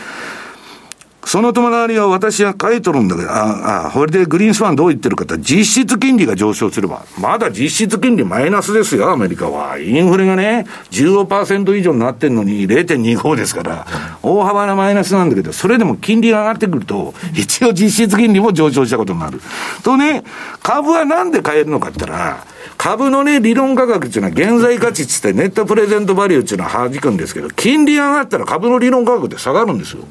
[1.28, 9.78] その隣は私は書いとるんだけど、ああ、これでグリーンスパンどう言ってるかって、実質金利が上昇すれば、まだ実質金利マイナスですよ、アメリカは。
[9.78, 13.86] インフレがね、15%以上になってんのに0.25ですから、
[14.22, 19.38] 大幅なマイナスなんだけど、それでも金利が上がってくると、一応実質金利も上昇したことになる。
[19.82, 20.24] とね、
[20.62, 22.46] 株はなんで買えるのかって言ったら、
[22.78, 30.04] 株のね、理論価格っていうのは現在価値ってってネットプレゼントバリューっていうのは弾くんですけど、金利上がったら株の理論価格って下がるんですよ。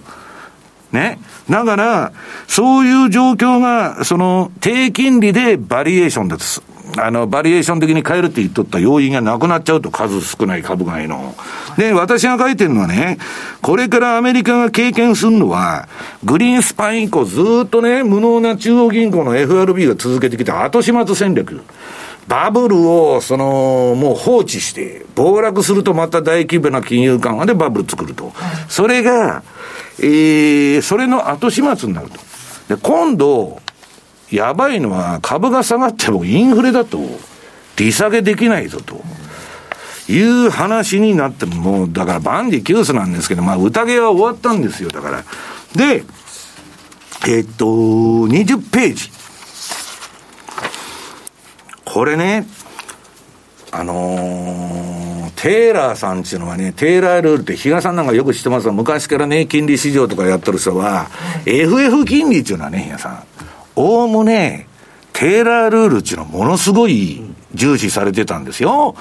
[0.92, 1.20] ね。
[1.50, 2.12] だから、
[2.48, 6.62] そういう状況が、その、低金利でバリエーションです。
[6.98, 11.36] あの、バリエーション的に変えるって言っとった要因がなくなっちゃうと、数少ない株買いの。
[11.78, 13.18] で、私が書いてるのはね、
[13.62, 15.88] これからアメリカが経験するのは、
[16.24, 21.62] グリーンスパン以降ずっとね、無能な中央銀行の FRB が続けてきた後始末戦略。
[22.28, 28.34] バブルを、その、もう放置して、暴落するとまた大規模な金融緩和でバブル作ると。
[28.68, 29.44] それが、
[30.00, 32.20] えー、それの後始末になると。
[32.76, 33.60] で、今度、
[34.32, 37.00] やばいのは株が下がってもインフレだと、
[37.78, 39.02] 利下げできないぞと。
[40.10, 45.24] いう話になっても、う、だから万事休すなんですけど、まあ、宴は終わったんですよ、だから。
[45.76, 46.04] で、
[47.28, 49.12] えっと、20ページ。
[51.84, 52.48] これね、
[53.72, 55.07] あのー、
[55.38, 61.10] テーラーさんっていうのはね、テーラールールって比嘉さんなんかよく知ってますが、昔からね、金利市場とかやってる人は、
[61.46, 63.24] FF 金利っていうのはね、比嘉さん、
[63.76, 64.68] おおむね、
[65.14, 67.22] テーラールールっていうのはものすごい
[67.54, 68.96] 重視されてたんですよ。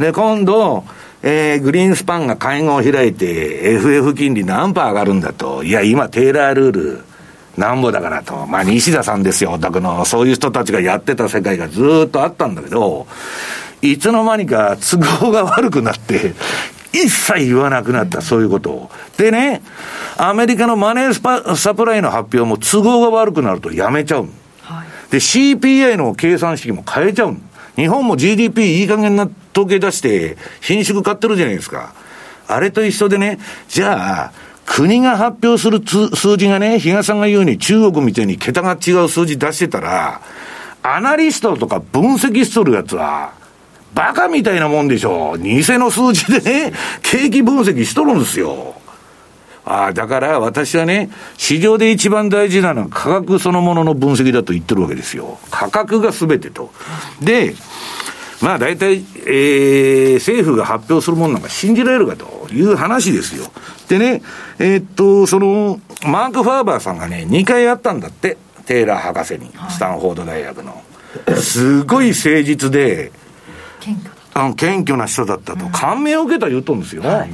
[0.00, 0.84] で、今度、
[1.22, 5.62] えー、グリーンスパンが会合を開いて、FF 金利何パー上がるんだと。
[5.62, 7.04] いや、今、テーラールール、
[7.56, 8.46] なんぼだからと。
[8.46, 10.04] まあ、西田さんですよ、お宅の。
[10.04, 13.06] そういう人たちがやってた世界がずっとあったんだけど、
[13.82, 16.34] いつの間にか都合が悪くなって、
[16.92, 18.90] 一切言わなくなった、そういうことを。
[19.18, 19.62] でね、
[20.16, 24.28] アメリカのマネーサプライの発表も都合が悪くなるとやめちゃう。
[24.62, 27.36] はい、で、CPI の計算式も変えちゃう。
[27.76, 31.92] 日本も GDP いい加減な統計出して、品種買ってるじゃないですか。
[32.48, 33.38] あれと一緒でね、
[33.68, 34.32] じゃあ、
[34.64, 40.20] 国が発表する数字がね、比嘉さんが言うに中国みたいに桁が違う数字出してたら、
[40.82, 43.32] アナリストとか分析しとるやつは、
[43.96, 45.38] バカみたいなもんでしょ。
[45.38, 48.74] 偽の数字でね、景気分析しとるんですよ。
[49.64, 55.38] ああ、だから私はね、市場で一番大事なのは価格そのものの分析だと言ってるわけですよ。
[55.50, 56.70] 価格が全てと。
[57.22, 57.54] で、
[58.42, 63.46] まあ大体、えー、政府が発表するもんなんか信じられるかという話ですよ。
[63.88, 64.20] でね、
[64.58, 68.36] えー、っと、その、マーク・ファーバーさんがね、2回会ったんだって、
[68.66, 70.82] テイラー博士に、スタンフォード大学の。
[71.40, 73.10] すごい誠実で、
[74.34, 77.02] あの謙虚な人だったと、感銘を受けた言うとんですよ。
[77.02, 77.30] はい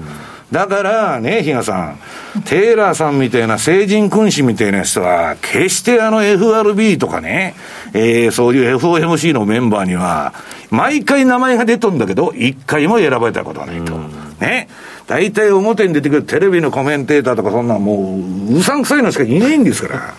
[0.53, 1.99] だからね、比嘉さん、
[2.45, 7.55] テイラーさんみたいな成人君子みたいな人は、決してあの FRB とかね、
[7.95, 10.35] えー、そういう FOMC のメンバーには、
[10.70, 13.97] 毎回名前が出とんだけど、一回も選ばれたことはないと。
[14.41, 14.69] ね。
[15.07, 18.19] 大体表に出てくるテレビのコメンテーターとかそんなも
[18.51, 20.15] う、うさんくさいのしかいないんですから。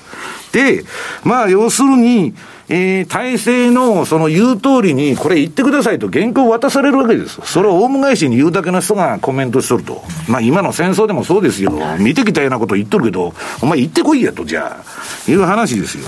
[0.52, 0.84] で、
[1.24, 2.34] まあ要するに、
[2.70, 7.40] えー、体制のその言う通りに、これ言ってくださいと原稿を渡されるわけです。
[7.44, 10.04] それをオウム返しに言うだけの人がコメントしとると。
[10.28, 11.72] まあ今の戦争でもそうですよ。
[12.00, 16.06] 見てきたようなこと言っとるけど、お前言ってこいやと、じゃあ、いう話ですよ。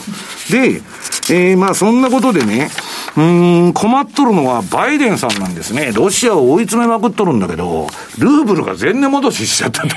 [0.50, 0.82] で、
[1.30, 2.70] えー、まあそんなことでね、
[3.18, 3.22] う
[3.70, 5.92] ん、困っとるのはバイデンさんなんですね。
[5.94, 7.88] ロシアを追い詰めまくっとるんだけど、
[8.20, 9.96] ルーブルが前年戻ししちゃったと。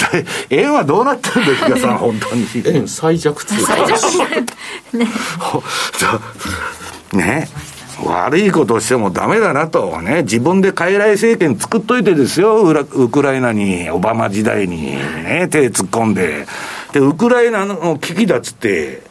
[0.50, 2.46] 円はどうなったんですかさん、本当に。
[2.66, 3.76] 円最弱通貨。
[4.92, 5.08] ね。
[7.12, 7.48] ね。
[8.04, 16.46] 悪いことをしてもダメだなと、ね、自分で傀儡政権作っといてですよ、ウクライナに、オバマ時代に、ね、手突っ込んで。
[16.92, 19.02] で、ウクライナの危機だっつって、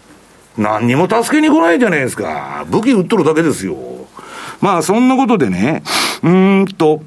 [0.57, 2.65] 何にも助けに来ないじゃないですか。
[2.69, 3.77] 武器売っとるだけですよ。
[4.59, 5.83] まあ、そんなことでね、
[6.23, 7.01] うんと、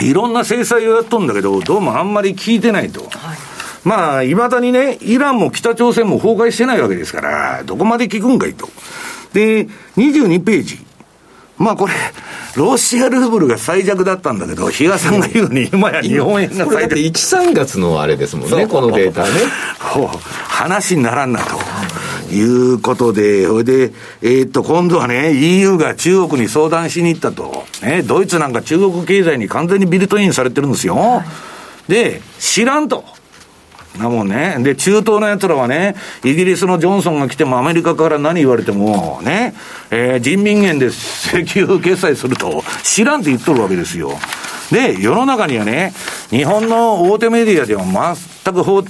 [0.00, 3.02] いろんな制裁をやっとんだけど、どうもあんまり効いてないと。
[3.02, 3.38] はい、
[3.84, 8.68] まあ、いまだにね、イランも北朝鮮も崩壊してないわけですから、どこまで効くんかいと。
[9.32, 9.66] で、
[9.96, 10.78] 22ページ。
[11.58, 11.94] まあこれ、
[12.54, 16.70] ロシアルーブルが最弱だったんだけど、比嘉さんが言うに、今や日本円が最弱。
[16.70, 17.10] これだって1、
[17.50, 19.28] 3月のあれですもんね、このデータね。
[20.46, 21.58] 話にならんなと。
[22.34, 23.92] いうことで、それで、
[24.22, 27.64] えー、っと、今度はね、EU が中国に相談しに行ったと。
[27.82, 30.96] ね、ドイツなんか中国経済に完全にビルトインされてるんですよ。
[30.96, 31.24] は
[31.88, 33.04] い、で、知らんと。
[33.98, 34.56] なもんね。
[34.60, 35.94] で、中東の奴らはね、
[36.24, 39.54] イギリスのジョンソンが来てもアメリカから何言われても、ね、
[39.90, 44.12] えー、人民元で石油決済すると、知らんって言っとるわけですよ。
[44.70, 45.92] で、世の中にはね、
[46.30, 47.84] 日本の大手メディアでは
[48.44, 48.82] 全く報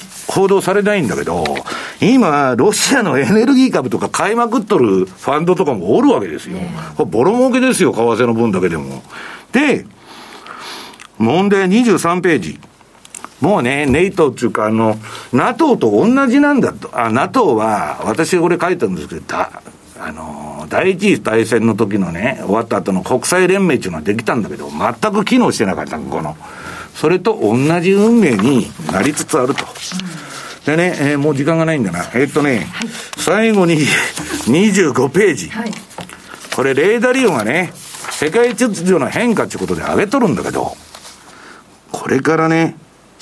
[0.48, 1.44] 道されないんだけど、
[2.01, 6.59] 今、ロシアのエネルギー株とか買いまくっとるファンドとかもおるわけですよ。
[6.97, 9.02] これボロ儲けですよ、為替の分だけでも。
[9.52, 9.86] で、
[11.18, 12.60] 問題23ページ。
[13.40, 14.98] もうね、ネイトっていうか、あの、
[15.32, 16.90] NATO と同じなんだと。
[16.93, 19.62] あ、NATO は、私これ書いたんですけど、だ、
[20.01, 26.36] あの、第一次大戦の時のね、終わった後の国際連盟っていうのはできたんだけど、全く機能してなかった、この。
[26.94, 29.65] それと同じ運命になりつつあると。
[30.66, 32.01] でね、えー、もう時間がないんだな。
[32.15, 35.48] えー、っとね、はい、最後に25ページ。
[35.48, 35.70] はい、
[36.55, 37.73] これ、レーダー利用がね、
[38.10, 40.77] 世界秩序の変化っていうことで上げとるんだけど、
[41.93, 42.77] これからね、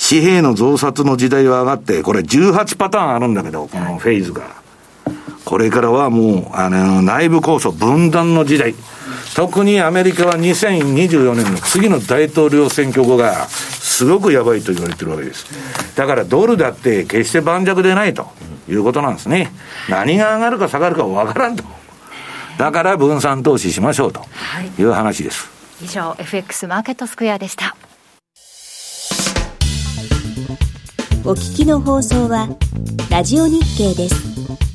[0.09, 4.43] 紙幣の増刷の時代は上がって、これ18パターンあるんだけど、このフェーズが。
[5.45, 8.75] これからはもう、あの、内部構想分断の時代。
[9.35, 15.47] 特にアメリカは2024年の次の大統領選挙後が、すごくやばいと言われてるわけです。
[15.97, 18.29] だからドルだって決して盤石でないと
[18.69, 19.51] いうことなんですね。
[19.89, 21.65] 何が上がるか下がるかわからんと。
[22.59, 24.23] だから分散投資しましょうと
[24.79, 25.49] いう話です。
[25.79, 27.77] はい、以上、FX マーケットスクエアでした。
[31.29, 32.49] お聞きの放送は、
[33.11, 34.66] ラジオ日経です。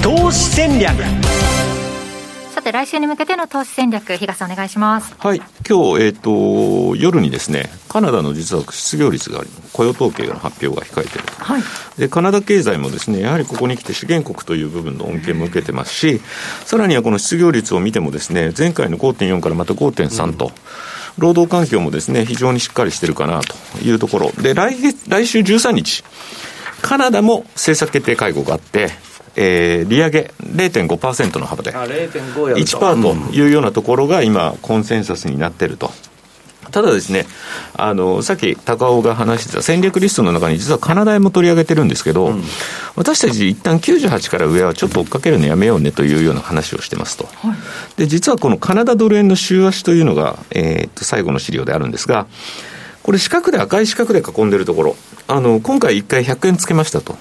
[0.00, 0.94] 投資戦略。
[2.54, 5.12] さて来週に向けての投資戦略日笠お願いします。
[5.18, 5.38] はい。
[5.38, 9.42] 今日、えーと、夜にですねカナダの実は失業率が
[9.72, 11.62] 雇用統計の発表が控えている、はい、
[11.98, 16.20] でカナダ経済もですねやはりここに来て資源国という部分の恩恵も受けてますし
[16.64, 20.52] さらにはこの失業率を見てもですね前回の5.4からまた5.3と、うん
[21.18, 24.32] 労働環境もですね、非常にしっかりしてるかなというところ。
[24.32, 26.04] で、来月、来週13日、
[26.86, 28.90] カナダも政策決定会合があって、
[29.34, 35.90] えー、利上げ0.5%の幅で、1%というようなところが今、コンセンサスになっていると。
[36.70, 37.26] ただですね、
[37.74, 42.44] あの、さっき高尾が話してた戦略リストの中に実はカナダ円も取り上げてるんですけど、うん、
[42.94, 47.24] 私たち一旦98から上はちょっと追っかけるのやめようねというような話をしてますと。
[47.24, 47.56] はい、
[47.96, 52.26] で、実はこのカナダドル円の週足というのが、えー、っと、最後の資料であるんですが、
[53.06, 54.96] これ四角で赤い四角で囲んでるところ、
[55.28, 57.16] あの、今回一回100円つけましたと。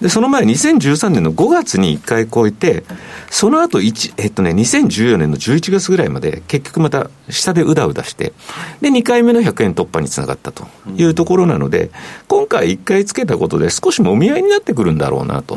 [0.00, 2.84] で、その前2013年の5月に1回超えて、
[3.30, 8.32] その後1、えっとね、2014年の11月ぐらいまで結局また下でうだうだして、
[8.80, 10.66] で、2回目の100円突破につながったと
[10.96, 11.90] いうところなので、
[12.28, 15.56] 今回1回つけたことで少しもみ合いになってくるんだろうなと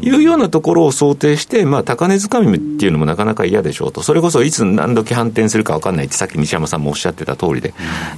[0.00, 4.02] いうようなところを想定して、まあ、高値掴みっていうのもなかなか嫌でしょうと。
[4.02, 7.72] それこそいつ何時反転するか分かんないってさっき西山さんもおっしゃってた通りで。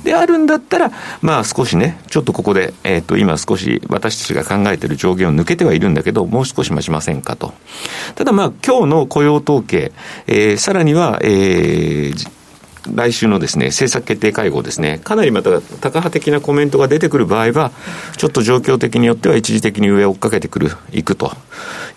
[0.04, 7.52] で、あるんだったら、まあ少しね、ちょっとここで、えっと、今少し私たちが考えている上限を抜けてはいるんだけど、もう少し待ちませんかと。
[8.14, 9.92] ただまあ、今日の雇用統計、
[10.26, 12.42] えー、さらには、えー、
[12.94, 17.70] 来週のですね、政策決定会合ですね、かなりまた高派的なコメントが出てくる場合は、
[18.16, 21.32] ちょっと状況的によっては一時的に上を追っかけてくる、いくと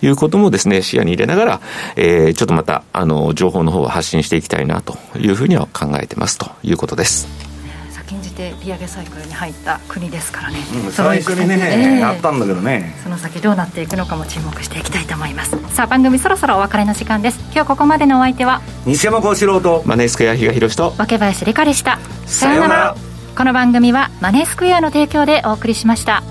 [0.01, 1.61] いうこともですね、視野に入れながら、
[1.95, 7.54] えー、ちょっとまた、あの、情報の方は発信していきたいなというふうには考えてますということです。
[8.35, 12.95] 先んじて利上げサイクルに入った国ですからね、うん、最初にね、えー、やったんだけどね。
[13.03, 15.57] その先どうなっていくのかも注目していきたいと思います。
[15.73, 17.39] さあ番組そろそろお別れの時間です。
[17.53, 21.99] 今日ここまでのお相手は西山幸四郎とマネースクエア比嘉宏と若林理香でした。
[22.25, 22.95] さようなら。
[23.37, 26.23] この番組はマネースクエアの提供でお送りしました